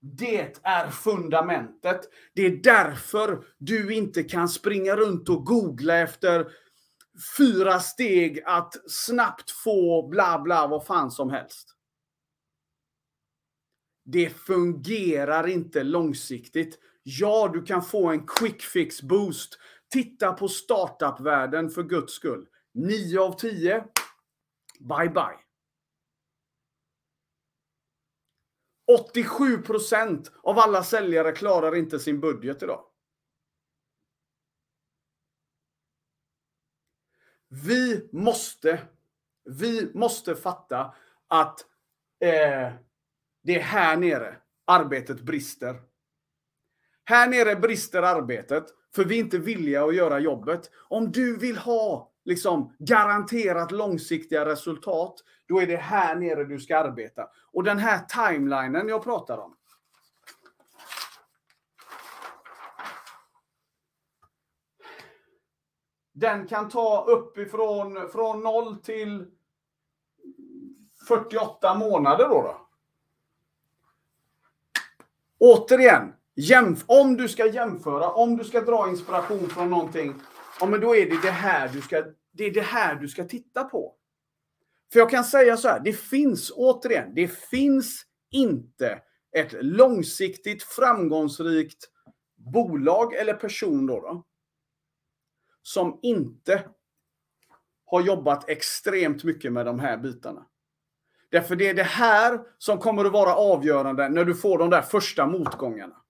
Det 0.00 0.58
är 0.62 0.90
fundamentet. 0.90 2.00
Det 2.34 2.42
är 2.42 2.50
därför 2.50 3.44
du 3.58 3.94
inte 3.94 4.22
kan 4.22 4.48
springa 4.48 4.96
runt 4.96 5.28
och 5.28 5.46
googla 5.46 5.98
efter 5.98 6.46
fyra 7.36 7.80
steg 7.80 8.42
att 8.44 8.74
snabbt 8.90 9.50
få 9.50 10.08
bla 10.08 10.38
bla 10.38 10.66
vad 10.66 10.86
fan 10.86 11.10
som 11.10 11.30
helst. 11.30 11.68
Det 14.04 14.30
fungerar 14.30 15.46
inte 15.46 15.82
långsiktigt. 15.82 16.78
Ja, 17.02 17.50
du 17.54 17.62
kan 17.62 17.82
få 17.82 18.10
en 18.10 18.26
quick 18.26 18.62
fix 18.62 19.02
boost. 19.02 19.58
Titta 19.92 20.32
på 20.32 20.48
startup-världen 20.48 21.70
för 21.70 21.82
guds 21.82 22.12
skull. 22.12 22.46
9 22.74 23.20
av 23.20 23.32
10. 23.32 23.84
Bye 24.80 25.10
bye. 25.10 25.51
87 29.00 29.62
procent 29.62 30.32
av 30.42 30.58
alla 30.58 30.82
säljare 30.84 31.32
klarar 31.32 31.76
inte 31.76 31.98
sin 31.98 32.20
budget 32.20 32.62
idag. 32.62 32.84
Vi 37.48 38.08
måste, 38.12 38.80
vi 39.44 39.90
måste 39.94 40.36
fatta 40.36 40.94
att 41.28 41.60
eh, 42.20 42.72
det 43.42 43.54
är 43.54 43.60
här 43.60 43.96
nere 43.96 44.36
arbetet 44.64 45.20
brister. 45.20 45.82
Här 47.04 47.28
nere 47.28 47.56
brister 47.56 48.02
arbetet 48.02 48.64
för 48.94 49.04
vi 49.04 49.14
är 49.14 49.20
inte 49.20 49.38
villiga 49.38 49.84
att 49.84 49.94
göra 49.94 50.18
jobbet. 50.18 50.70
Om 50.88 51.12
du 51.12 51.36
vill 51.36 51.56
ha 51.56 52.12
liksom 52.24 52.72
garanterat 52.78 53.72
långsiktiga 53.72 54.44
resultat, 54.44 55.14
då 55.46 55.60
är 55.60 55.66
det 55.66 55.76
här 55.76 56.16
nere 56.16 56.44
du 56.44 56.60
ska 56.60 56.78
arbeta. 56.78 57.28
Och 57.52 57.64
den 57.64 57.78
här 57.78 57.98
timelinen 57.98 58.88
jag 58.88 59.04
pratar 59.04 59.38
om. 59.38 59.56
Den 66.12 66.46
kan 66.46 66.68
ta 66.68 67.04
uppifrån 67.08 68.08
från 68.12 68.40
0 68.40 68.76
till 68.76 69.30
48 71.08 71.74
månader 71.74 72.28
då. 72.28 72.42
då. 72.42 72.68
Återigen, 75.38 76.12
jämf 76.34 76.84
om 76.86 77.16
du 77.16 77.28
ska 77.28 77.46
jämföra, 77.46 78.10
om 78.10 78.36
du 78.36 78.44
ska 78.44 78.60
dra 78.60 78.88
inspiration 78.88 79.48
från 79.48 79.70
någonting, 79.70 80.14
ja, 80.60 80.66
men 80.66 80.80
då 80.80 80.96
är 80.96 81.10
det 81.10 81.22
det 81.22 81.30
här 81.30 81.68
du 81.68 81.80
ska, 81.80 82.04
det 82.32 82.44
är 82.44 82.54
det 82.54 82.60
här 82.60 82.94
du 82.94 83.08
ska 83.08 83.24
titta 83.24 83.64
på. 83.64 83.94
För 84.92 84.98
jag 84.98 85.10
kan 85.10 85.24
säga 85.24 85.56
så 85.56 85.68
här, 85.68 85.80
det 85.80 85.92
finns 85.92 86.52
återigen, 86.56 87.14
det 87.14 87.28
finns 87.28 88.02
inte 88.30 89.02
ett 89.36 89.52
långsiktigt 89.60 90.62
framgångsrikt 90.62 91.88
bolag 92.36 93.14
eller 93.14 93.34
person 93.34 93.86
då, 93.86 94.00
då 94.00 94.24
som 95.62 95.98
inte 96.02 96.64
har 97.86 98.00
jobbat 98.00 98.48
extremt 98.48 99.24
mycket 99.24 99.52
med 99.52 99.66
de 99.66 99.78
här 99.78 99.96
bitarna. 99.96 100.46
Därför 101.30 101.56
det 101.56 101.68
är 101.68 101.74
det 101.74 101.82
här 101.82 102.40
som 102.58 102.78
kommer 102.78 103.04
att 103.04 103.12
vara 103.12 103.34
avgörande 103.34 104.08
när 104.08 104.24
du 104.24 104.34
får 104.34 104.58
de 104.58 104.70
där 104.70 104.82
första 104.82 105.26
motgångarna. 105.26 106.01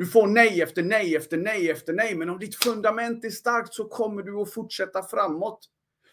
Du 0.00 0.06
får 0.06 0.26
nej 0.26 0.62
efter 0.62 0.82
nej 0.82 1.16
efter 1.16 1.36
nej 1.36 1.70
efter 1.70 1.92
nej. 1.92 2.14
Men 2.14 2.30
om 2.30 2.38
ditt 2.38 2.54
fundament 2.54 3.24
är 3.24 3.30
starkt 3.30 3.74
så 3.74 3.84
kommer 3.84 4.22
du 4.22 4.40
att 4.40 4.52
fortsätta 4.52 5.02
framåt. 5.02 5.58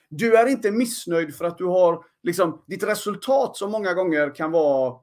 Du 0.10 0.38
är 0.38 0.46
inte 0.46 0.72
missnöjd 0.72 1.36
för 1.36 1.46
att 1.46 1.58
du 1.58 1.66
har 1.66 2.06
liksom, 2.24 2.64
ditt 2.68 2.84
resultat 2.84 3.58
som 3.58 3.72
många 3.72 3.94
gånger 3.94 4.36
kan 4.36 4.52
vara 4.52 4.96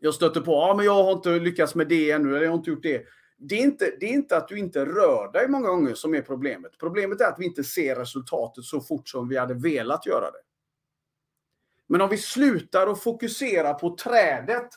jag 0.00 0.14
stöter 0.14 0.40
på, 0.40 0.52
ja 0.52 0.74
men 0.76 0.84
jag 0.84 1.04
har 1.04 1.12
inte 1.12 1.30
lyckats 1.30 1.74
med 1.74 1.88
det 1.88 2.10
ännu, 2.10 2.28
eller 2.28 2.42
jag 2.42 2.50
har 2.50 2.58
inte 2.58 2.70
gjort 2.70 2.82
det. 2.82 3.04
Det 3.38 3.54
är, 3.54 3.62
inte, 3.62 3.96
det 4.00 4.06
är 4.06 4.12
inte 4.12 4.36
att 4.36 4.48
du 4.48 4.58
inte 4.58 4.84
rör 4.84 5.32
dig 5.32 5.48
många 5.48 5.68
gånger 5.68 5.94
som 5.94 6.14
är 6.14 6.22
problemet. 6.22 6.78
Problemet 6.78 7.20
är 7.20 7.24
att 7.24 7.38
vi 7.38 7.44
inte 7.44 7.64
ser 7.64 7.96
resultatet 7.96 8.64
så 8.64 8.80
fort 8.80 9.08
som 9.08 9.28
vi 9.28 9.36
hade 9.36 9.54
velat 9.54 10.06
göra 10.06 10.30
det. 10.30 10.42
Men 11.86 12.00
om 12.00 12.08
vi 12.08 12.18
slutar 12.18 12.86
att 12.86 13.02
fokusera 13.02 13.74
på 13.74 13.96
trädet, 13.96 14.68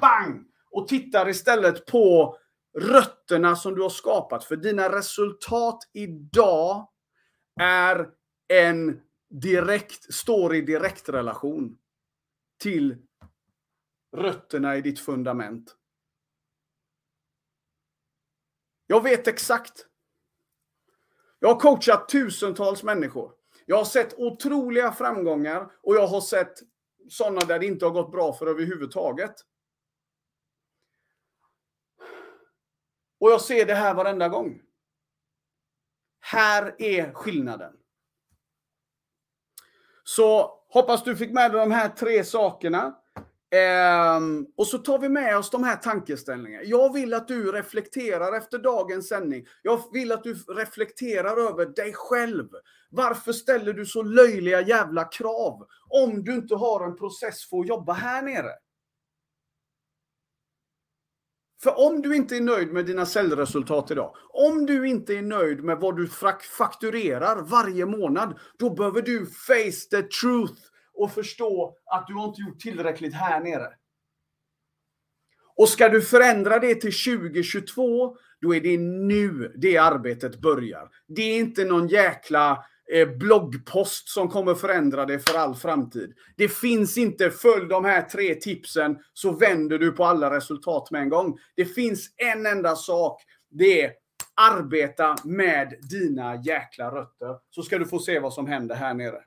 bang! 0.00 0.44
Och 0.70 0.88
tittar 0.88 1.28
istället 1.28 1.86
på 1.86 2.36
rötterna 2.80 3.56
som 3.56 3.74
du 3.74 3.82
har 3.82 3.88
skapat. 3.88 4.44
För 4.44 4.56
dina 4.56 4.92
resultat 4.92 5.78
idag 5.92 6.88
är 7.60 8.08
en 8.48 9.00
direkt, 9.30 10.14
står 10.14 10.54
i 10.54 10.60
direkt 10.60 11.08
relation 11.08 11.78
till 12.58 12.96
rötterna 14.16 14.76
i 14.76 14.80
ditt 14.80 15.00
fundament. 15.00 15.74
Jag 18.86 19.02
vet 19.02 19.28
exakt. 19.28 19.86
Jag 21.38 21.48
har 21.48 21.60
coachat 21.60 22.08
tusentals 22.08 22.82
människor. 22.82 23.32
Jag 23.66 23.76
har 23.76 23.84
sett 23.84 24.18
otroliga 24.18 24.92
framgångar 24.92 25.70
och 25.82 25.94
jag 25.94 26.06
har 26.06 26.20
sett 26.20 26.52
sådana 27.08 27.40
där 27.40 27.58
det 27.58 27.66
inte 27.66 27.84
har 27.84 27.92
gått 27.92 28.12
bra 28.12 28.32
för 28.32 28.46
överhuvudtaget. 28.46 29.34
Och 33.20 33.30
jag 33.30 33.40
ser 33.40 33.66
det 33.66 33.74
här 33.74 33.94
varenda 33.94 34.28
gång. 34.28 34.60
Här 36.20 36.74
är 36.78 37.12
skillnaden. 37.12 37.72
Så 40.04 40.58
hoppas 40.68 41.04
du 41.04 41.16
fick 41.16 41.32
med 41.32 41.52
dig 41.52 41.60
de 41.60 41.70
här 41.70 41.88
tre 41.88 42.24
sakerna. 42.24 42.94
Ehm, 43.50 44.46
och 44.56 44.66
så 44.66 44.78
tar 44.78 44.98
vi 44.98 45.08
med 45.08 45.38
oss 45.38 45.50
de 45.50 45.64
här 45.64 45.76
tankeställningarna. 45.76 46.64
Jag 46.64 46.92
vill 46.92 47.14
att 47.14 47.28
du 47.28 47.52
reflekterar 47.52 48.36
efter 48.36 48.58
dagens 48.58 49.08
sändning. 49.08 49.46
Jag 49.62 49.92
vill 49.92 50.12
att 50.12 50.24
du 50.24 50.34
reflekterar 50.34 51.48
över 51.50 51.66
dig 51.66 51.92
själv. 51.94 52.48
Varför 52.90 53.32
ställer 53.32 53.72
du 53.72 53.86
så 53.86 54.02
löjliga 54.02 54.60
jävla 54.60 55.04
krav 55.04 55.66
om 55.88 56.24
du 56.24 56.34
inte 56.34 56.54
har 56.54 56.84
en 56.84 56.96
process 56.96 57.48
för 57.48 57.60
att 57.60 57.68
jobba 57.68 57.92
här 57.92 58.22
nere? 58.22 58.50
För 61.62 61.78
om 61.78 62.02
du 62.02 62.16
inte 62.16 62.36
är 62.36 62.40
nöjd 62.40 62.72
med 62.72 62.86
dina 62.86 63.06
säljresultat 63.06 63.90
idag, 63.90 64.14
om 64.28 64.66
du 64.66 64.88
inte 64.88 65.14
är 65.14 65.22
nöjd 65.22 65.64
med 65.64 65.78
vad 65.78 65.96
du 65.96 66.08
fakturerar 66.58 67.42
varje 67.42 67.86
månad, 67.86 68.38
då 68.58 68.70
behöver 68.70 69.02
du 69.02 69.26
face 69.26 69.88
the 69.90 70.02
truth 70.02 70.62
och 70.94 71.12
förstå 71.12 71.76
att 71.86 72.06
du 72.06 72.14
har 72.14 72.28
inte 72.28 72.40
gjort 72.42 72.60
tillräckligt 72.60 73.14
här 73.14 73.40
nere. 73.40 73.68
Och 75.56 75.68
ska 75.68 75.88
du 75.88 76.02
förändra 76.02 76.58
det 76.58 76.74
till 76.74 77.20
2022, 77.20 78.16
då 78.40 78.54
är 78.54 78.60
det 78.60 78.78
nu 78.78 79.52
det 79.56 79.76
arbetet 79.76 80.40
börjar. 80.40 80.88
Det 81.08 81.22
är 81.22 81.38
inte 81.38 81.64
någon 81.64 81.88
jäkla 81.88 82.64
Eh, 82.92 83.08
bloggpost 83.08 84.08
som 84.08 84.28
kommer 84.28 84.54
förändra 84.54 85.06
dig 85.06 85.18
för 85.18 85.38
all 85.38 85.54
framtid. 85.54 86.14
Det 86.36 86.48
finns 86.48 86.98
inte, 86.98 87.30
följ 87.30 87.68
de 87.68 87.84
här 87.84 88.02
tre 88.02 88.34
tipsen 88.34 88.98
så 89.12 89.30
vänder 89.30 89.78
du 89.78 89.92
på 89.92 90.04
alla 90.04 90.36
resultat 90.36 90.90
med 90.90 91.02
en 91.02 91.08
gång. 91.08 91.38
Det 91.56 91.64
finns 91.64 92.14
en 92.16 92.46
enda 92.46 92.76
sak. 92.76 93.22
Det 93.50 93.82
är 93.82 93.92
arbeta 94.38 95.16
med 95.24 95.74
dina 95.90 96.42
jäkla 96.42 96.90
rötter. 96.90 97.36
Så 97.50 97.62
ska 97.62 97.78
du 97.78 97.86
få 97.86 97.98
se 97.98 98.18
vad 98.18 98.32
som 98.32 98.46
händer 98.46 98.74
här 98.74 98.94
nere. 98.94 99.20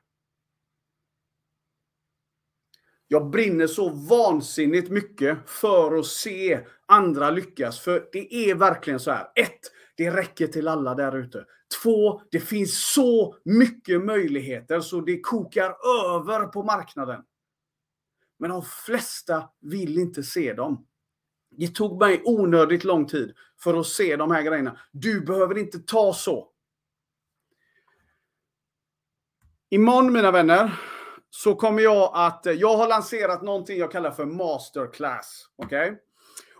Jag 3.08 3.30
brinner 3.30 3.66
så 3.66 3.88
vansinnigt 3.88 4.90
mycket 4.90 5.38
för 5.46 5.98
att 5.98 6.06
se 6.06 6.60
andra 6.86 7.30
lyckas. 7.30 7.80
För 7.80 8.08
det 8.12 8.34
är 8.34 8.54
verkligen 8.54 9.00
så 9.00 9.10
här. 9.10 9.28
Ett, 9.34 9.60
det 9.94 10.10
räcker 10.10 10.46
till 10.46 10.68
alla 10.68 10.94
där 10.94 11.16
ute. 11.16 11.44
Två, 11.82 12.22
det 12.30 12.40
finns 12.40 12.92
så 12.92 13.36
mycket 13.44 14.04
möjligheter 14.04 14.80
så 14.80 15.00
det 15.00 15.20
kokar 15.20 15.76
över 16.14 16.46
på 16.46 16.62
marknaden. 16.62 17.22
Men 18.38 18.50
de 18.50 18.62
flesta 18.62 19.48
vill 19.60 19.98
inte 19.98 20.22
se 20.22 20.52
dem. 20.52 20.86
Det 21.50 21.74
tog 21.74 21.98
mig 21.98 22.22
onödigt 22.24 22.84
lång 22.84 23.06
tid 23.06 23.34
för 23.60 23.80
att 23.80 23.86
se 23.86 24.16
de 24.16 24.30
här 24.30 24.42
grejerna. 24.42 24.80
Du 24.92 25.20
behöver 25.20 25.58
inte 25.58 25.78
ta 25.78 26.12
så. 26.14 26.48
Imorgon 29.70 30.12
mina 30.12 30.30
vänner 30.30 30.80
så 31.30 31.54
kommer 31.54 31.82
jag 31.82 32.10
att, 32.14 32.46
jag 32.46 32.76
har 32.76 32.88
lanserat 32.88 33.42
någonting 33.42 33.78
jag 33.78 33.92
kallar 33.92 34.10
för 34.10 34.24
masterclass. 34.24 35.46
Okej? 35.56 35.90
Okay? 35.90 36.00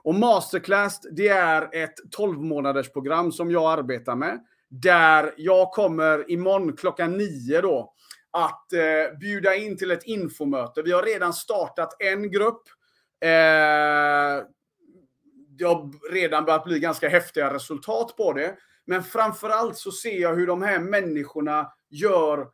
Och 0.05 0.15
masterclass 0.15 1.01
det 1.11 1.29
är 1.29 1.75
ett 1.75 1.95
12 2.11 2.43
månaders 2.43 2.93
program 2.93 3.33
som 3.33 3.51
jag 3.51 3.79
arbetar 3.79 4.17
med. 4.17 4.41
Där 4.69 5.35
jag 5.37 5.71
kommer 5.71 6.31
imorgon 6.31 6.77
klockan 6.77 7.17
9 7.17 7.61
då 7.61 7.95
att 8.31 8.73
eh, 8.73 9.19
bjuda 9.21 9.55
in 9.55 9.77
till 9.77 9.91
ett 9.91 10.05
infomöte. 10.05 10.83
Vi 10.83 10.93
har 10.93 11.03
redan 11.03 11.33
startat 11.33 11.97
en 11.99 12.31
grupp. 12.31 12.63
Eh, 13.21 14.45
det 15.49 15.65
har 15.65 16.13
redan 16.13 16.45
börjat 16.45 16.65
bli 16.65 16.79
ganska 16.79 17.09
häftiga 17.09 17.55
resultat 17.55 18.17
på 18.17 18.33
det. 18.33 18.57
Men 18.85 19.03
framförallt 19.03 19.77
så 19.77 19.91
ser 19.91 20.21
jag 20.21 20.35
hur 20.35 20.47
de 20.47 20.63
här 20.63 20.79
människorna 20.79 21.73
gör 21.91 22.49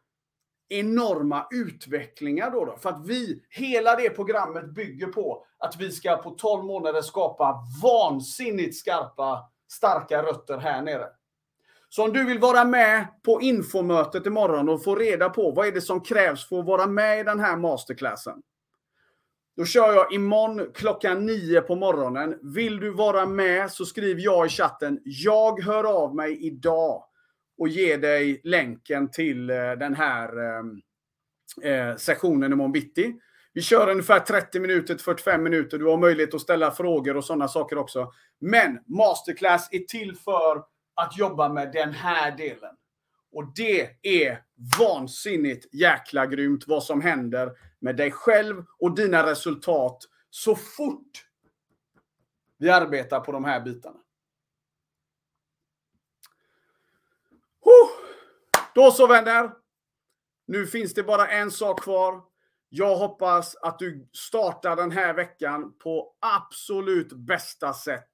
enorma 0.68 1.46
utvecklingar 1.50 2.50
då, 2.50 2.64
då. 2.64 2.76
För 2.76 2.90
att 2.90 3.06
vi, 3.06 3.42
hela 3.50 3.96
det 3.96 4.10
programmet 4.10 4.70
bygger 4.70 5.06
på 5.06 5.44
att 5.58 5.76
vi 5.76 5.92
ska 5.92 6.16
på 6.16 6.30
12 6.30 6.64
månader 6.64 7.02
skapa 7.02 7.58
vansinnigt 7.82 8.76
skarpa, 8.76 9.50
starka 9.70 10.22
rötter 10.22 10.58
här 10.58 10.82
nere. 10.82 11.06
Så 11.88 12.04
om 12.04 12.12
du 12.12 12.24
vill 12.24 12.38
vara 12.38 12.64
med 12.64 13.06
på 13.22 13.40
infomötet 13.40 14.26
imorgon 14.26 14.68
och 14.68 14.84
få 14.84 14.94
reda 14.94 15.28
på 15.28 15.50
vad 15.50 15.66
är 15.66 15.72
det 15.72 15.80
som 15.80 16.00
krävs 16.00 16.48
för 16.48 16.58
att 16.58 16.66
vara 16.66 16.86
med 16.86 17.20
i 17.20 17.22
den 17.22 17.40
här 17.40 17.56
masterclassen. 17.56 18.42
Då 19.56 19.64
kör 19.64 19.92
jag 19.92 20.12
imorgon 20.12 20.72
klockan 20.74 21.26
9 21.26 21.60
på 21.60 21.74
morgonen. 21.74 22.38
Vill 22.42 22.80
du 22.80 22.90
vara 22.90 23.26
med 23.26 23.70
så 23.72 23.84
skriv 23.84 24.18
jag 24.18 24.46
i 24.46 24.48
chatten. 24.48 25.00
Jag 25.04 25.62
hör 25.62 25.84
av 25.84 26.14
mig 26.14 26.46
idag 26.46 27.04
och 27.58 27.68
ger 27.68 27.98
dig 27.98 28.40
länken 28.44 29.10
till 29.10 29.50
eh, 29.50 29.56
den 29.56 29.94
här 29.94 30.28
eh, 30.38 30.62
eh, 31.72 31.96
sessionen 31.96 32.52
imorgon 32.52 32.72
bitti. 32.72 33.14
Vi 33.52 33.62
kör 33.62 33.90
ungefär 33.90 34.20
30 34.20 34.60
minuter 34.60 34.94
till 34.94 35.04
45 35.04 35.42
minuter. 35.42 35.78
Du 35.78 35.84
har 35.84 35.96
möjlighet 35.96 36.34
att 36.34 36.40
ställa 36.40 36.70
frågor 36.70 37.16
och 37.16 37.24
sådana 37.24 37.48
saker 37.48 37.78
också. 37.78 38.12
Men 38.40 38.78
masterclass 38.86 39.68
är 39.72 39.78
till 39.78 40.16
för 40.16 40.62
att 40.94 41.18
jobba 41.18 41.48
med 41.48 41.72
den 41.72 41.92
här 41.92 42.36
delen. 42.36 42.74
Och 43.32 43.52
det 43.54 43.90
är 44.02 44.42
vansinnigt 44.78 45.74
jäkla 45.74 46.26
grymt 46.26 46.64
vad 46.66 46.82
som 46.82 47.00
händer 47.00 47.52
med 47.78 47.96
dig 47.96 48.10
själv 48.10 48.64
och 48.78 48.94
dina 48.94 49.26
resultat 49.26 49.98
så 50.30 50.54
fort 50.54 51.24
vi 52.58 52.70
arbetar 52.70 53.20
på 53.20 53.32
de 53.32 53.44
här 53.44 53.60
bitarna. 53.60 53.98
Då 58.74 58.90
så 58.90 59.06
vänner. 59.06 59.50
Nu 60.46 60.66
finns 60.66 60.94
det 60.94 61.02
bara 61.02 61.28
en 61.28 61.50
sak 61.50 61.82
kvar. 61.82 62.20
Jag 62.68 62.96
hoppas 62.96 63.56
att 63.56 63.78
du 63.78 64.08
startar 64.12 64.76
den 64.76 64.90
här 64.90 65.14
veckan 65.14 65.72
på 65.78 66.12
absolut 66.20 67.12
bästa 67.12 67.72
sätt. 67.72 68.08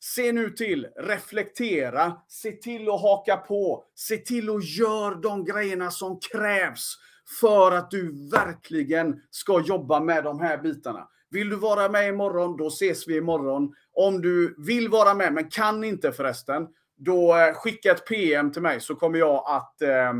Se 0.00 0.32
nu 0.32 0.50
till, 0.50 0.86
reflektera, 0.96 2.12
se 2.28 2.52
till 2.52 2.90
att 2.90 3.02
haka 3.02 3.36
på, 3.36 3.84
se 3.94 4.16
till 4.16 4.50
att 4.50 4.64
göra 4.64 5.14
de 5.14 5.44
grejerna 5.44 5.90
som 5.90 6.20
krävs 6.20 6.96
för 7.40 7.72
att 7.72 7.90
du 7.90 8.30
verkligen 8.30 9.22
ska 9.30 9.60
jobba 9.60 10.00
med 10.00 10.24
de 10.24 10.40
här 10.40 10.58
bitarna. 10.58 11.08
Vill 11.30 11.48
du 11.48 11.56
vara 11.56 11.88
med 11.88 12.08
imorgon, 12.08 12.56
då 12.56 12.66
ses 12.66 13.08
vi 13.08 13.16
imorgon. 13.16 13.74
Om 13.92 14.20
du 14.20 14.54
vill 14.58 14.88
vara 14.88 15.14
med, 15.14 15.32
men 15.32 15.50
kan 15.50 15.84
inte 15.84 16.12
förresten, 16.12 16.66
då 16.96 17.36
eh, 17.36 17.54
skicka 17.54 17.90
ett 17.90 18.06
PM 18.06 18.52
till 18.52 18.62
mig 18.62 18.80
så 18.80 18.94
kommer 18.94 19.18
jag 19.18 19.44
att 19.46 19.82
eh, 19.82 20.12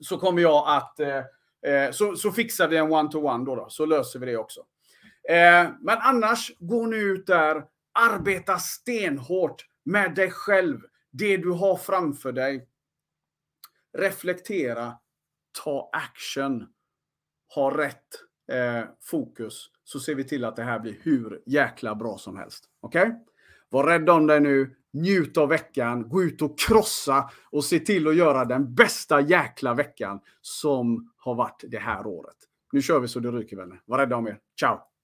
så 0.00 0.18
kommer 0.18 0.42
jag 0.42 0.64
att 0.68 1.00
eh, 1.00 1.22
eh, 1.72 1.90
så, 1.90 2.16
så 2.16 2.32
fixar 2.32 2.68
vi 2.68 2.76
en 2.76 2.92
one-to-one 2.92 3.44
då, 3.44 3.56
då, 3.56 3.68
så 3.68 3.86
löser 3.86 4.18
vi 4.18 4.26
det 4.26 4.36
också. 4.36 4.60
Eh, 5.28 5.70
men 5.80 5.98
annars, 5.98 6.52
gå 6.58 6.86
nu 6.86 6.96
ut 6.96 7.26
där, 7.26 7.64
arbeta 7.92 8.58
stenhårt 8.58 9.66
med 9.84 10.14
dig 10.14 10.30
själv, 10.30 10.80
det 11.10 11.36
du 11.36 11.50
har 11.50 11.76
framför 11.76 12.32
dig. 12.32 12.68
Reflektera, 13.98 14.98
ta 15.62 15.90
action, 15.92 16.66
ha 17.54 17.78
rätt 17.78 18.06
eh, 18.52 18.84
fokus, 19.00 19.70
så 19.84 20.00
ser 20.00 20.14
vi 20.14 20.24
till 20.24 20.44
att 20.44 20.56
det 20.56 20.62
här 20.62 20.78
blir 20.78 20.98
hur 21.02 21.42
jäkla 21.46 21.94
bra 21.94 22.18
som 22.18 22.36
helst. 22.36 22.64
Okej? 22.80 23.02
Okay? 23.02 23.18
Var 23.68 23.84
rädd 23.84 24.10
om 24.10 24.26
dig 24.26 24.40
nu. 24.40 24.76
Njut 24.92 25.36
av 25.36 25.48
veckan. 25.48 26.08
Gå 26.08 26.22
ut 26.22 26.42
och 26.42 26.58
krossa 26.58 27.30
och 27.50 27.64
se 27.64 27.78
till 27.78 28.08
att 28.08 28.16
göra 28.16 28.44
den 28.44 28.74
bästa 28.74 29.20
jäkla 29.20 29.74
veckan 29.74 30.20
som 30.40 31.12
har 31.16 31.34
varit 31.34 31.64
det 31.68 31.78
här 31.78 32.06
året. 32.06 32.36
Nu 32.72 32.82
kör 32.82 33.00
vi 33.00 33.08
så 33.08 33.20
det 33.20 33.30
ryker 33.30 33.56
vänner. 33.56 33.80
Var 33.84 33.98
rädda 33.98 34.16
om 34.16 34.26
er. 34.26 34.38
Ciao! 34.60 34.95